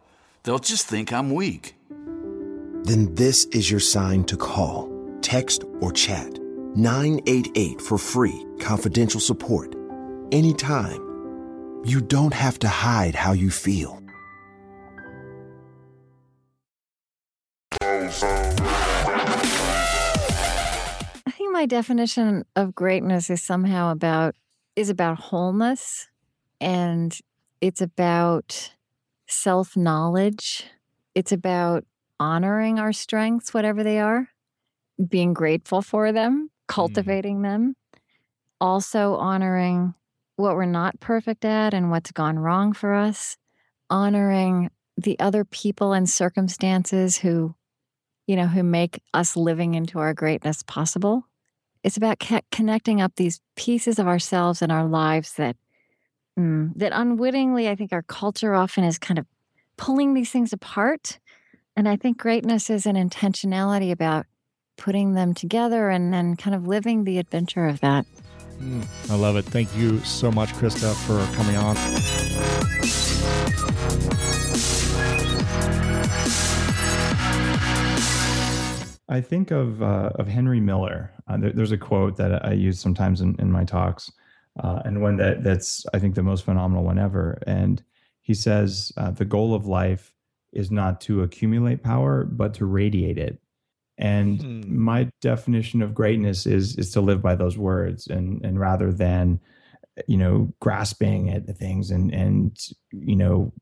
they'll 0.43 0.59
just 0.59 0.87
think 0.87 1.11
I'm 1.11 1.33
weak. 1.33 1.75
then 2.85 3.15
this 3.15 3.45
is 3.45 3.69
your 3.71 3.79
sign 3.79 4.23
to 4.25 4.35
call, 4.37 4.89
text, 5.23 5.63
or 5.81 5.91
chat 5.91 6.37
988 6.75 7.81
for 7.81 7.97
free, 7.97 8.45
confidential 8.59 9.19
support. 9.19 9.75
Anytime. 10.31 11.01
You 11.85 11.99
don't 11.99 12.33
have 12.33 12.59
to 12.59 12.69
hide 12.69 13.13
how 13.13 13.33
you 13.33 13.49
feel. 13.51 14.01
I 21.25 21.31
think 21.31 21.51
my 21.51 21.65
definition 21.65 22.45
of 22.55 22.73
greatness 22.73 23.29
is 23.29 23.43
somehow 23.43 23.91
about 23.91 24.35
is 24.75 24.89
about 24.89 25.19
wholeness 25.19 26.07
and 26.61 27.17
it's 27.59 27.81
about 27.81 28.73
self-knowledge. 29.27 30.65
It's 31.15 31.31
about 31.31 31.85
honoring 32.19 32.79
our 32.79 32.93
strengths 32.93 33.53
whatever 33.53 33.83
they 33.83 33.99
are, 33.99 34.29
being 35.09 35.33
grateful 35.33 35.81
for 35.81 36.11
them, 36.11 36.49
cultivating 36.67 37.41
them, 37.41 37.75
also 38.61 39.15
honoring 39.15 39.93
what 40.35 40.55
we're 40.55 40.65
not 40.65 40.99
perfect 40.99 41.45
at 41.45 41.73
and 41.73 41.91
what's 41.91 42.11
gone 42.11 42.39
wrong 42.39 42.73
for 42.73 42.93
us, 42.93 43.37
honoring 43.89 44.69
the 44.97 45.19
other 45.19 45.43
people 45.43 45.93
and 45.93 46.09
circumstances 46.09 47.17
who 47.17 47.55
you 48.27 48.35
know, 48.35 48.47
who 48.47 48.63
make 48.63 49.01
us 49.13 49.35
living 49.35 49.73
into 49.73 49.99
our 49.99 50.13
greatness 50.13 50.63
possible. 50.63 51.27
It's 51.83 51.97
about 51.97 52.19
ca- 52.19 52.41
connecting 52.51 53.01
up 53.01 53.15
these 53.15 53.41
pieces 53.55 53.99
of 53.99 54.07
ourselves 54.07 54.61
and 54.61 54.71
our 54.71 54.85
lives 54.85 55.33
that 55.33 55.57
mm, 56.39 56.71
that 56.75 56.93
unwittingly, 56.93 57.67
I 57.67 57.75
think 57.75 57.91
our 57.91 58.03
culture 58.03 58.53
often 58.53 58.83
is 58.83 58.97
kind 58.97 59.19
of 59.19 59.25
pulling 59.77 60.13
these 60.13 60.31
things 60.31 60.53
apart. 60.53 61.19
And 61.75 61.89
I 61.89 61.97
think 61.97 62.17
greatness 62.17 62.69
is 62.69 62.85
an 62.85 62.95
intentionality 62.95 63.91
about 63.91 64.25
putting 64.77 65.13
them 65.13 65.33
together 65.33 65.89
and 65.89 66.13
then 66.13 66.35
kind 66.35 66.55
of 66.55 66.67
living 66.67 67.03
the 67.03 67.17
adventure 67.17 67.67
of 67.67 67.79
that. 67.81 68.05
I 69.09 69.15
love 69.15 69.35
it. 69.35 69.45
Thank 69.45 69.75
you 69.75 69.99
so 69.99 70.31
much, 70.31 70.53
Krista, 70.53 70.93
for 71.05 71.35
coming 71.35 71.57
on. 71.57 71.75
I 79.09 79.21
think 79.21 79.51
of 79.51 79.83
uh, 79.83 80.09
of 80.15 80.27
Henry 80.27 80.59
Miller. 80.59 81.11
Uh, 81.27 81.37
there, 81.37 81.51
there's 81.51 81.71
a 81.71 81.77
quote 81.77 82.17
that 82.17 82.45
I 82.45 82.53
use 82.53 82.79
sometimes 82.79 83.21
in, 83.21 83.35
in 83.37 83.51
my 83.51 83.63
talks, 83.63 84.11
uh, 84.63 84.81
and 84.85 85.01
one 85.01 85.17
that 85.17 85.43
that's 85.43 85.85
I 85.93 85.99
think 85.99 86.15
the 86.15 86.23
most 86.23 86.45
phenomenal 86.45 86.83
one 86.83 86.97
ever. 86.97 87.37
And 87.45 87.83
he 88.21 88.33
says 88.33 88.91
uh, 88.97 89.11
the 89.11 89.25
goal 89.25 89.53
of 89.53 89.67
life 89.67 90.13
is 90.51 90.71
not 90.71 91.01
to 91.01 91.21
accumulate 91.21 91.83
power, 91.83 92.23
but 92.23 92.53
to 92.55 92.65
radiate 92.65 93.17
it. 93.17 93.39
And 93.97 94.67
my 94.67 95.09
definition 95.21 95.81
of 95.81 95.93
greatness 95.93 96.45
is 96.45 96.75
is 96.77 96.91
to 96.91 97.01
live 97.01 97.21
by 97.21 97.35
those 97.35 97.57
words, 97.57 98.07
and 98.07 98.43
and 98.43 98.59
rather 98.59 98.91
than 98.91 99.39
you 100.07 100.17
know 100.17 100.51
grasping 100.59 101.29
at 101.29 101.45
the 101.45 101.53
things 101.53 101.91
and 101.91 102.11
and 102.11 102.57
you 102.91 103.15
know 103.15 103.53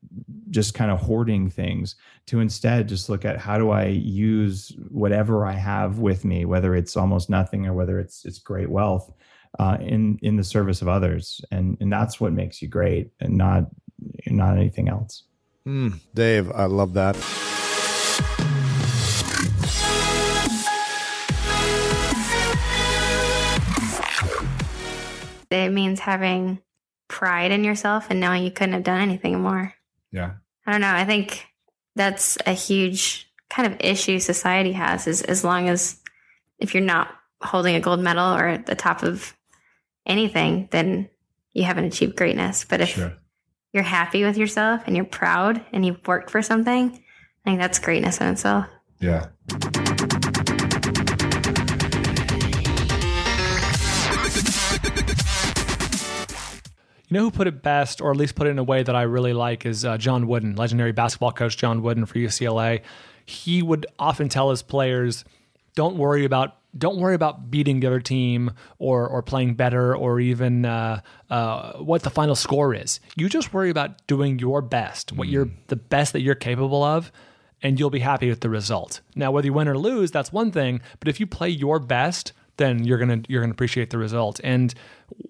just 0.50 0.73
kind 0.73 0.89
of 0.89 0.97
hoarding 0.97 1.50
things 1.50 1.95
to 2.25 2.39
instead 2.39 2.88
just 2.88 3.09
look 3.09 3.25
at 3.25 3.38
how 3.38 3.57
do 3.57 3.69
i 3.69 3.88
use 3.88 4.71
whatever 4.88 5.45
i 5.45 5.51
have 5.51 6.00
with 6.00 6.23
me 6.23 6.45
whether 6.45 6.73
it's 6.73 6.95
almost 6.95 7.29
nothing 7.29 7.67
or 7.67 7.73
whether 7.73 8.00
it's 8.00 8.23
it's 8.23 8.39
great 8.39 8.69
wealth 8.69 9.11
uh, 9.59 9.77
in 9.79 10.19
in 10.21 10.35
the 10.35 10.43
service 10.43 10.81
of 10.81 10.88
others. 10.88 11.41
And 11.51 11.77
and 11.79 11.91
that's 11.91 12.19
what 12.19 12.33
makes 12.33 12.61
you 12.61 12.67
great 12.67 13.11
and 13.19 13.38
not 13.38 13.65
not 14.27 14.57
anything 14.57 14.89
else. 14.89 15.23
Mm, 15.67 16.00
Dave, 16.13 16.51
I 16.51 16.65
love 16.65 16.93
that. 16.93 17.15
It 25.53 25.72
means 25.72 26.00
having 26.00 26.62
pride 27.08 27.51
in 27.51 27.63
yourself 27.63 28.08
and 28.10 28.20
knowing 28.20 28.43
you 28.43 28.51
couldn't 28.51 28.74
have 28.74 28.84
done 28.84 29.01
anything 29.01 29.39
more. 29.41 29.74
Yeah. 30.12 30.34
I 30.65 30.72
don't 30.72 30.81
know. 30.81 30.93
I 30.93 31.05
think 31.05 31.46
that's 31.96 32.38
a 32.46 32.53
huge 32.53 33.27
kind 33.50 33.72
of 33.72 33.79
issue 33.81 34.20
society 34.20 34.72
has 34.74 35.08
is 35.08 35.22
as 35.22 35.43
long 35.43 35.67
as 35.67 36.00
if 36.60 36.74
you're 36.74 36.84
not 36.84 37.10
holding 37.41 37.75
a 37.75 37.79
gold 37.81 38.00
medal 38.00 38.34
or 38.34 38.48
at 38.48 38.65
the 38.65 38.75
top 38.75 39.03
of 39.03 39.36
anything, 40.05 40.70
then 40.72 41.10
you 41.53 41.63
haven't 41.63 41.86
achieved 41.86 42.15
greatness. 42.15 42.63
But 42.63 42.81
if 42.81 42.89
Sure. 42.89 43.13
you're 43.74 43.84
happy 43.84 44.24
with 44.24 44.38
yourself 44.38 44.84
and 44.86 44.96
you're 44.96 45.05
proud 45.05 45.65
and 45.74 45.86
you've 45.86 46.08
worked 46.08 46.29
for 46.29 46.41
something, 46.41 46.91
I 46.93 47.50
think 47.50 47.60
that's 47.60 47.79
greatness 47.79 48.22
in 48.22 48.27
itself. 48.27 48.67
Yeah. 49.00 49.27
You 57.11 57.17
know 57.17 57.23
who 57.25 57.31
put 57.31 57.47
it 57.47 57.61
best, 57.61 57.99
or 57.99 58.09
at 58.11 58.15
least 58.15 58.35
put 58.35 58.47
it 58.47 58.51
in 58.51 58.57
a 58.57 58.63
way 58.63 58.83
that 58.83 58.95
I 58.95 59.01
really 59.01 59.33
like, 59.33 59.65
is 59.65 59.83
uh, 59.83 59.97
John 59.97 60.27
Wooden, 60.27 60.55
legendary 60.55 60.93
basketball 60.93 61.33
coach 61.33 61.57
John 61.57 61.81
Wooden 61.83 62.05
for 62.05 62.13
UCLA. 62.13 62.83
He 63.25 63.61
would 63.61 63.85
often 63.99 64.29
tell 64.29 64.49
his 64.49 64.61
players, 64.61 65.25
"Don't 65.75 65.97
worry 65.97 66.23
about 66.23 66.55
don't 66.77 66.99
worry 66.99 67.13
about 67.13 67.51
beating 67.51 67.81
the 67.81 67.87
other 67.87 67.99
team 67.99 68.51
or 68.79 69.05
or 69.05 69.21
playing 69.21 69.55
better 69.55 69.93
or 69.93 70.21
even 70.21 70.63
uh, 70.63 71.01
uh, 71.29 71.73
what 71.79 72.03
the 72.03 72.09
final 72.09 72.33
score 72.33 72.73
is. 72.73 73.01
You 73.17 73.27
just 73.27 73.53
worry 73.53 73.69
about 73.69 74.07
doing 74.07 74.39
your 74.39 74.61
best, 74.61 75.11
what 75.11 75.27
you're 75.27 75.49
the 75.67 75.75
best 75.75 76.13
that 76.13 76.21
you're 76.21 76.33
capable 76.35 76.81
of." 76.81 77.11
And 77.63 77.79
you'll 77.79 77.91
be 77.91 77.99
happy 77.99 78.27
with 78.27 78.39
the 78.39 78.49
result. 78.49 79.01
Now, 79.15 79.31
whether 79.31 79.45
you 79.45 79.53
win 79.53 79.67
or 79.67 79.77
lose, 79.77 80.09
that's 80.09 80.33
one 80.33 80.49
thing. 80.51 80.81
But 80.99 81.09
if 81.09 81.19
you 81.19 81.27
play 81.27 81.49
your 81.49 81.77
best, 81.77 82.33
then 82.58 82.84
you're 82.84 82.98
gonna 82.98 83.22
you're 83.27 83.41
gonna 83.41 83.53
appreciate 83.53 83.89
the 83.89 83.98
result. 83.98 84.39
And 84.43 84.74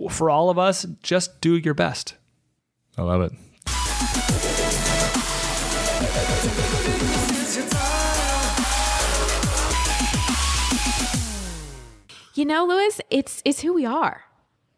for 0.09 0.29
all 0.29 0.49
of 0.49 0.57
us, 0.57 0.85
just 1.01 1.41
do 1.41 1.55
your 1.57 1.73
best. 1.73 2.15
I 2.97 3.03
love 3.03 3.21
it. 3.21 3.31
You 12.33 12.45
know, 12.45 12.65
Lewis, 12.65 13.01
it's 13.09 13.41
it's 13.45 13.61
who 13.61 13.73
we 13.73 13.85
are. 13.85 14.23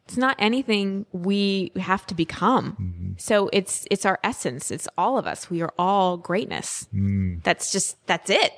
It's 0.05 0.17
not 0.17 0.35
anything 0.37 1.05
we 1.11 1.71
have 1.77 2.05
to 2.07 2.15
become. 2.15 2.73
Mm-hmm. 2.73 3.11
So 3.17 3.49
it's 3.53 3.87
it's 3.89 4.05
our 4.05 4.19
essence. 4.23 4.69
It's 4.69 4.87
all 4.97 5.17
of 5.17 5.25
us. 5.25 5.49
We 5.49 5.61
are 5.61 5.73
all 5.77 6.17
greatness. 6.17 6.87
Mm. 6.93 7.41
That's 7.43 7.71
just 7.71 8.05
that's 8.05 8.29
it. 8.29 8.51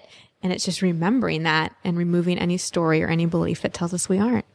And 0.45 0.53
it's 0.53 0.63
just 0.63 0.83
remembering 0.83 1.41
that 1.41 1.75
and 1.83 1.97
removing 1.97 2.37
any 2.37 2.57
story 2.57 3.01
or 3.01 3.07
any 3.07 3.25
belief 3.25 3.63
that 3.63 3.73
tells 3.73 3.95
us 3.95 4.07
we 4.07 4.19
aren't. 4.19 4.45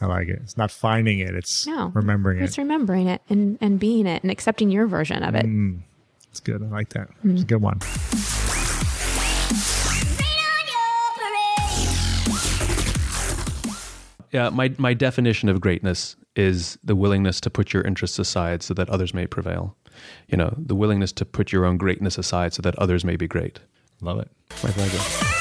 I 0.00 0.06
like 0.06 0.26
it. 0.26 0.40
It's 0.42 0.56
not 0.56 0.72
finding 0.72 1.20
it, 1.20 1.36
it's 1.36 1.68
No. 1.68 1.92
remembering 1.94 2.38
It's 2.38 2.42
it. 2.42 2.44
It's 2.50 2.58
remembering 2.58 3.06
it 3.06 3.22
and, 3.28 3.56
and 3.60 3.78
being 3.78 4.08
it 4.08 4.24
and 4.24 4.32
accepting 4.32 4.72
your 4.72 4.88
version 4.88 5.22
of 5.22 5.36
it. 5.36 5.46
Mm, 5.46 5.82
it's 6.32 6.40
good. 6.40 6.64
I 6.64 6.66
like 6.66 6.88
that. 6.94 7.10
It's 7.22 7.42
a 7.42 7.44
good 7.44 7.62
one. 7.62 7.78
Yeah, 14.32 14.50
my, 14.50 14.72
my 14.76 14.92
definition 14.92 15.48
of 15.48 15.60
greatness 15.60 16.16
is 16.34 16.76
the 16.84 16.94
willingness 16.96 17.40
to 17.42 17.50
put 17.50 17.72
your 17.72 17.82
interests 17.84 18.18
aside 18.18 18.62
so 18.62 18.74
that 18.74 18.90
others 18.90 19.14
may 19.14 19.26
prevail. 19.26 19.76
You 20.28 20.36
know, 20.36 20.52
the 20.58 20.74
willingness 20.74 21.12
to 21.12 21.24
put 21.24 21.52
your 21.52 21.64
own 21.64 21.78
greatness 21.78 22.18
aside 22.18 22.52
so 22.52 22.60
that 22.62 22.76
others 22.78 23.04
may 23.04 23.16
be 23.16 23.28
great. 23.28 23.60
Love 24.02 24.18
it. 24.18 24.30
My 24.62 24.70
pleasure. 24.70 25.35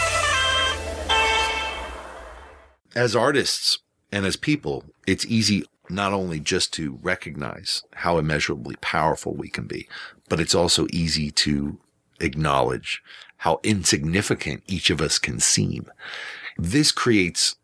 As 2.96 3.16
artists 3.16 3.80
and 4.12 4.26
as 4.26 4.36
people, 4.36 4.86
it's 5.06 5.26
easy 5.26 5.66
not 5.90 6.14
only 6.14 6.40
just 6.40 6.74
to 6.74 7.00
recognize 7.02 7.84
how 7.94 8.18
immeasurably 8.18 8.76
powerful 8.82 9.34
we 9.34 9.50
can 9.50 9.68
be, 9.68 9.88
but 10.30 10.40
it's 10.40 10.56
also 10.56 10.88
easy 10.92 11.30
to 11.30 11.78
acknowledge 12.20 13.04
how 13.38 13.60
insignificant 13.64 14.64
each 14.68 14.90
of 14.90 15.02
us 15.02 15.20
can 15.20 15.40
seem. 15.40 15.92
This 16.58 16.92
creates 16.92 17.56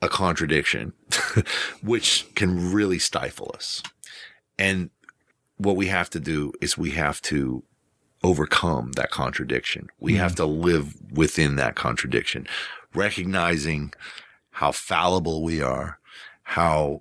a 0.00 0.08
contradiction, 0.08 0.94
which 1.82 2.26
can 2.34 2.72
really 2.72 2.98
stifle 2.98 3.50
us. 3.54 3.82
And 4.58 4.90
what 5.58 5.76
we 5.76 5.86
have 5.88 6.08
to 6.10 6.20
do 6.20 6.52
is 6.60 6.78
we 6.78 6.92
have 6.92 7.20
to 7.22 7.62
overcome 8.22 8.92
that 8.92 9.10
contradiction. 9.10 9.88
We 9.98 10.12
mm-hmm. 10.12 10.22
have 10.22 10.34
to 10.36 10.46
live 10.46 10.94
within 11.12 11.56
that 11.56 11.74
contradiction, 11.74 12.46
recognizing 12.94 13.92
how 14.60 14.70
fallible 14.70 15.42
we 15.42 15.62
are, 15.62 15.98
how 16.42 17.00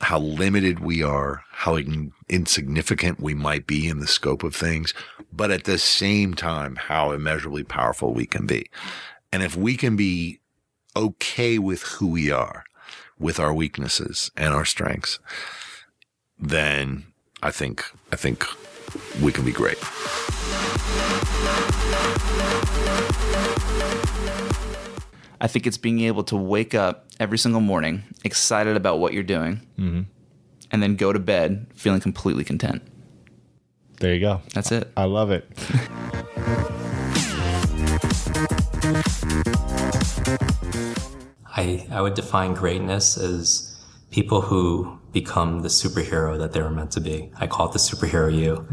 how 0.00 0.18
limited 0.18 0.80
we 0.80 1.02
are, 1.02 1.42
how 1.50 1.76
in, 1.76 2.12
insignificant 2.28 3.18
we 3.18 3.32
might 3.32 3.66
be 3.66 3.88
in 3.88 4.00
the 4.00 4.06
scope 4.06 4.42
of 4.42 4.54
things, 4.54 4.92
but 5.32 5.50
at 5.50 5.64
the 5.64 5.78
same 5.78 6.34
time, 6.34 6.76
how 6.76 7.10
immeasurably 7.12 7.64
powerful 7.64 8.12
we 8.12 8.26
can 8.26 8.46
be. 8.46 8.66
And 9.32 9.42
if 9.42 9.56
we 9.56 9.78
can 9.78 9.96
be 9.96 10.40
okay 10.94 11.58
with 11.58 11.84
who 11.84 12.06
we 12.06 12.30
are, 12.30 12.64
with 13.18 13.40
our 13.40 13.54
weaknesses 13.54 14.30
and 14.36 14.52
our 14.52 14.66
strengths, 14.66 15.18
then 16.38 17.06
I 17.42 17.50
think 17.50 17.82
I 18.12 18.16
think 18.16 18.44
we 19.22 19.32
can 19.32 19.46
be 19.46 19.52
great. 19.52 19.78
I 25.44 25.46
think 25.46 25.66
it's 25.66 25.76
being 25.76 26.00
able 26.00 26.24
to 26.24 26.36
wake 26.36 26.74
up 26.74 27.04
every 27.20 27.36
single 27.36 27.60
morning 27.60 28.02
excited 28.24 28.78
about 28.78 28.98
what 28.98 29.12
you're 29.12 29.22
doing 29.22 29.60
Mhm. 29.78 30.06
and 30.70 30.82
then 30.82 30.96
go 30.96 31.12
to 31.12 31.18
bed 31.18 31.66
feeling 31.74 32.00
completely 32.00 32.44
content. 32.44 32.80
There 34.00 34.14
you 34.14 34.20
go. 34.20 34.40
That's 34.54 34.72
it. 34.72 34.90
I 34.96 35.04
love 35.04 35.30
it. 35.30 35.44
I, 41.56 41.86
I 41.90 42.00
would 42.00 42.14
define 42.14 42.54
greatness 42.54 43.16
as 43.16 43.76
people 44.10 44.40
who 44.42 44.98
become 45.12 45.60
the 45.62 45.68
superhero 45.68 46.36
that 46.38 46.52
they 46.52 46.60
were 46.60 46.70
meant 46.70 46.90
to 46.92 47.00
be. 47.00 47.30
I 47.38 47.46
call 47.46 47.68
it 47.68 47.72
the 47.72 47.78
superhero 47.78 48.34
you. 48.34 48.66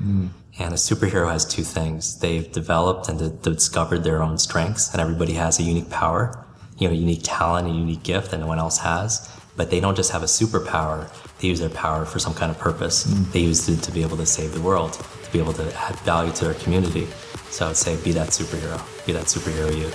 And 0.60 0.74
a 0.74 0.78
superhero 0.78 1.32
has 1.32 1.46
two 1.46 1.64
things. 1.64 2.20
They've 2.20 2.52
developed 2.52 3.08
and 3.10 3.20
d- 3.20 3.52
discovered 3.52 4.04
their 4.04 4.22
own 4.22 4.38
strengths, 4.38 4.92
and 4.92 5.00
everybody 5.02 5.34
has 5.34 5.60
a 5.60 5.64
unique 5.64 5.90
power, 5.90 6.46
you 6.82 6.88
know, 6.88 6.94
unique 6.94 7.22
talent, 7.22 7.68
and 7.68 7.78
unique 7.78 8.02
gift 8.02 8.32
that 8.32 8.40
no 8.40 8.48
one 8.48 8.58
else 8.58 8.80
has. 8.80 9.30
But 9.56 9.70
they 9.70 9.80
don't 9.80 9.96
just 9.96 10.12
have 10.12 10.24
a 10.24 10.26
superpower, 10.26 11.08
they 11.40 11.48
use 11.48 11.60
their 11.60 11.70
power 11.70 12.06
for 12.06 12.18
some 12.18 12.34
kind 12.34 12.50
of 12.50 12.58
purpose. 12.58 13.06
Mm. 13.06 13.32
They 13.32 13.42
use 13.42 13.70
it 13.70 13.84
to 13.84 13.92
be 13.92 14.02
able 14.02 14.18
to 14.18 14.26
save 14.26 14.54
the 14.54 14.62
world, 14.62 14.94
to 14.94 15.32
be 15.32 15.40
able 15.40 15.54
to 15.54 15.74
add 15.78 15.96
value 16.00 16.32
to 16.34 16.46
their 16.46 16.56
community. 16.56 17.08
So 17.52 17.66
I 17.66 17.68
would 17.70 17.78
say 17.78 18.02
be 18.04 18.12
that 18.14 18.30
superhero, 18.30 18.82
be 19.06 19.14
that 19.14 19.26
superhero 19.26 19.76
you. 19.78 19.92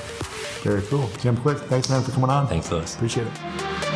Very 0.63 0.83
cool. 0.83 1.09
Jim 1.21 1.37
Kwik, 1.37 1.59
thanks 1.67 1.91
man 1.91 2.03
for 2.03 2.13
coming 2.13 2.31
on. 2.31 2.47
Thanks, 2.47 2.71
Lewis. 2.71 2.95
Appreciate 2.95 3.27
it. 3.27 3.96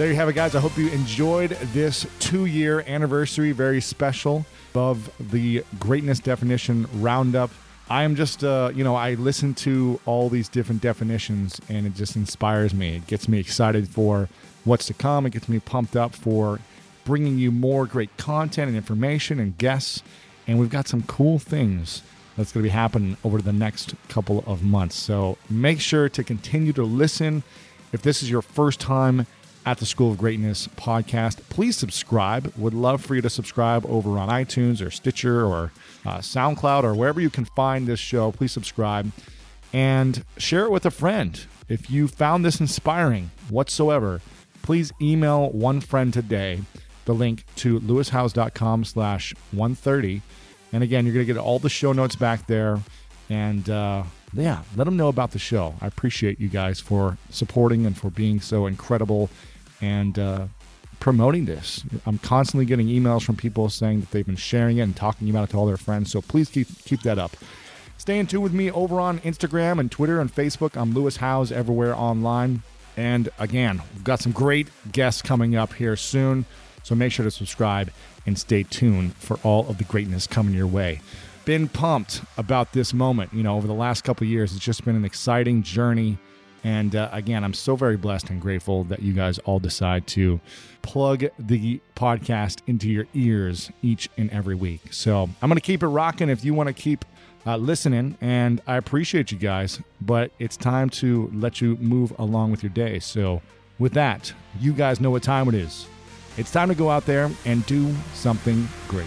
There 0.00 0.08
you 0.08 0.14
have 0.14 0.30
it, 0.30 0.32
guys. 0.32 0.54
I 0.54 0.60
hope 0.60 0.78
you 0.78 0.88
enjoyed 0.88 1.50
this 1.74 2.06
two 2.20 2.46
year 2.46 2.82
anniversary, 2.86 3.52
very 3.52 3.82
special 3.82 4.46
of 4.74 5.10
the 5.30 5.62
greatness 5.78 6.20
definition 6.20 6.88
roundup. 7.02 7.50
I 7.90 8.04
am 8.04 8.16
just, 8.16 8.42
uh, 8.42 8.72
you 8.74 8.82
know, 8.82 8.94
I 8.96 9.12
listen 9.12 9.52
to 9.56 10.00
all 10.06 10.30
these 10.30 10.48
different 10.48 10.80
definitions 10.80 11.60
and 11.68 11.86
it 11.86 11.94
just 11.96 12.16
inspires 12.16 12.72
me. 12.72 12.96
It 12.96 13.08
gets 13.08 13.28
me 13.28 13.38
excited 13.38 13.90
for 13.90 14.30
what's 14.64 14.86
to 14.86 14.94
come. 14.94 15.26
It 15.26 15.34
gets 15.34 15.50
me 15.50 15.58
pumped 15.58 15.94
up 15.96 16.14
for 16.14 16.60
bringing 17.04 17.36
you 17.36 17.50
more 17.50 17.84
great 17.84 18.16
content 18.16 18.68
and 18.68 18.78
information 18.78 19.38
and 19.38 19.58
guests. 19.58 20.02
And 20.46 20.58
we've 20.58 20.70
got 20.70 20.88
some 20.88 21.02
cool 21.02 21.38
things 21.38 22.00
that's 22.38 22.52
going 22.52 22.62
to 22.62 22.68
be 22.68 22.72
happening 22.72 23.18
over 23.22 23.42
the 23.42 23.52
next 23.52 23.94
couple 24.08 24.44
of 24.46 24.62
months. 24.62 24.96
So 24.96 25.36
make 25.50 25.78
sure 25.78 26.08
to 26.08 26.24
continue 26.24 26.72
to 26.72 26.84
listen. 26.84 27.42
If 27.92 28.00
this 28.00 28.22
is 28.22 28.30
your 28.30 28.40
first 28.40 28.80
time 28.80 29.26
at 29.66 29.78
the 29.78 29.86
School 29.86 30.12
of 30.12 30.18
Greatness 30.18 30.68
podcast, 30.68 31.40
please 31.48 31.76
subscribe. 31.76 32.52
Would 32.56 32.74
love 32.74 33.04
for 33.04 33.14
you 33.14 33.22
to 33.22 33.30
subscribe 33.30 33.84
over 33.86 34.18
on 34.18 34.28
iTunes 34.28 34.84
or 34.84 34.90
Stitcher 34.90 35.44
or 35.44 35.72
uh, 36.06 36.18
SoundCloud 36.18 36.84
or 36.84 36.94
wherever 36.94 37.20
you 37.20 37.30
can 37.30 37.44
find 37.44 37.86
this 37.86 38.00
show. 38.00 38.32
Please 38.32 38.52
subscribe 38.52 39.10
and 39.72 40.24
share 40.36 40.64
it 40.64 40.70
with 40.70 40.86
a 40.86 40.90
friend. 40.90 41.44
If 41.68 41.90
you 41.90 42.08
found 42.08 42.44
this 42.44 42.60
inspiring 42.60 43.30
whatsoever, 43.48 44.20
please 44.62 44.92
email 45.00 45.50
one 45.50 45.80
friend 45.80 46.12
today 46.12 46.60
the 47.04 47.14
link 47.14 47.44
to 47.56 47.80
lewishowes.com 47.80 48.84
slash 48.84 49.34
130 49.52 50.22
and 50.72 50.82
again 50.82 51.04
you're 51.04 51.14
going 51.14 51.26
to 51.26 51.32
get 51.32 51.40
all 51.40 51.58
the 51.58 51.68
show 51.68 51.92
notes 51.92 52.14
back 52.14 52.46
there 52.46 52.78
and 53.28 53.68
uh, 53.68 54.04
yeah 54.32 54.62
let 54.76 54.84
them 54.84 54.96
know 54.96 55.08
about 55.08 55.32
the 55.32 55.38
show 55.38 55.74
i 55.80 55.86
appreciate 55.86 56.40
you 56.40 56.48
guys 56.48 56.80
for 56.80 57.18
supporting 57.30 57.86
and 57.86 57.96
for 57.96 58.10
being 58.10 58.40
so 58.40 58.66
incredible 58.66 59.28
and 59.80 60.18
uh, 60.18 60.46
promoting 61.00 61.44
this 61.46 61.82
i'm 62.06 62.18
constantly 62.18 62.64
getting 62.64 62.86
emails 62.86 63.22
from 63.22 63.36
people 63.36 63.68
saying 63.68 64.00
that 64.00 64.10
they've 64.10 64.26
been 64.26 64.36
sharing 64.36 64.78
it 64.78 64.82
and 64.82 64.96
talking 64.96 65.28
about 65.30 65.48
it 65.48 65.50
to 65.50 65.56
all 65.56 65.66
their 65.66 65.76
friends 65.76 66.10
so 66.10 66.20
please 66.20 66.48
keep 66.48 66.68
keep 66.84 67.02
that 67.02 67.18
up 67.18 67.36
Stay 68.00 68.18
in 68.18 68.26
tune 68.26 68.40
with 68.40 68.54
me 68.54 68.70
over 68.70 68.98
on 68.98 69.18
Instagram 69.18 69.78
and 69.78 69.90
Twitter 69.90 70.22
and 70.22 70.34
Facebook. 70.34 70.74
I'm 70.74 70.94
Lewis 70.94 71.18
Howes 71.18 71.52
everywhere 71.52 71.94
online. 71.94 72.62
And 72.96 73.28
again, 73.38 73.82
we've 73.92 74.02
got 74.02 74.20
some 74.20 74.32
great 74.32 74.68
guests 74.90 75.20
coming 75.20 75.54
up 75.54 75.74
here 75.74 75.96
soon. 75.96 76.46
So 76.82 76.94
make 76.94 77.12
sure 77.12 77.24
to 77.24 77.30
subscribe 77.30 77.92
and 78.24 78.38
stay 78.38 78.62
tuned 78.62 79.14
for 79.16 79.38
all 79.42 79.68
of 79.68 79.76
the 79.76 79.84
greatness 79.84 80.26
coming 80.26 80.54
your 80.54 80.66
way. 80.66 81.02
Been 81.44 81.68
pumped 81.68 82.22
about 82.36 82.72
this 82.72 82.92
moment. 82.92 83.32
You 83.32 83.42
know, 83.42 83.56
over 83.56 83.66
the 83.66 83.74
last 83.74 84.04
couple 84.04 84.26
years, 84.26 84.54
it's 84.54 84.64
just 84.64 84.84
been 84.84 84.96
an 84.96 85.04
exciting 85.04 85.62
journey. 85.62 86.18
And 86.62 86.94
uh, 86.94 87.08
again, 87.12 87.42
I'm 87.42 87.54
so 87.54 87.74
very 87.74 87.96
blessed 87.96 88.30
and 88.30 88.40
grateful 88.40 88.84
that 88.84 89.00
you 89.00 89.14
guys 89.14 89.38
all 89.40 89.58
decide 89.58 90.06
to 90.08 90.40
plug 90.82 91.24
the 91.38 91.80
podcast 91.96 92.60
into 92.66 92.88
your 92.88 93.06
ears 93.14 93.70
each 93.82 94.08
and 94.18 94.30
every 94.30 94.54
week. 94.54 94.92
So 94.92 95.28
I'm 95.40 95.48
going 95.48 95.56
to 95.56 95.62
keep 95.62 95.82
it 95.82 95.88
rocking 95.88 96.28
if 96.28 96.44
you 96.44 96.52
want 96.52 96.66
to 96.68 96.74
keep 96.74 97.04
uh, 97.46 97.56
listening. 97.56 98.18
And 98.20 98.60
I 98.66 98.76
appreciate 98.76 99.32
you 99.32 99.38
guys, 99.38 99.80
but 100.00 100.32
it's 100.38 100.56
time 100.56 100.90
to 100.90 101.30
let 101.32 101.60
you 101.62 101.76
move 101.76 102.12
along 102.18 102.50
with 102.50 102.62
your 102.62 102.70
day. 102.70 102.98
So 102.98 103.40
with 103.78 103.94
that, 103.94 104.32
you 104.60 104.74
guys 104.74 105.00
know 105.00 105.10
what 105.10 105.22
time 105.22 105.48
it 105.48 105.54
is. 105.54 105.86
It's 106.36 106.52
time 106.52 106.68
to 106.68 106.74
go 106.74 106.90
out 106.90 107.06
there 107.06 107.30
and 107.46 107.64
do 107.66 107.94
something 108.12 108.68
great. 108.88 109.06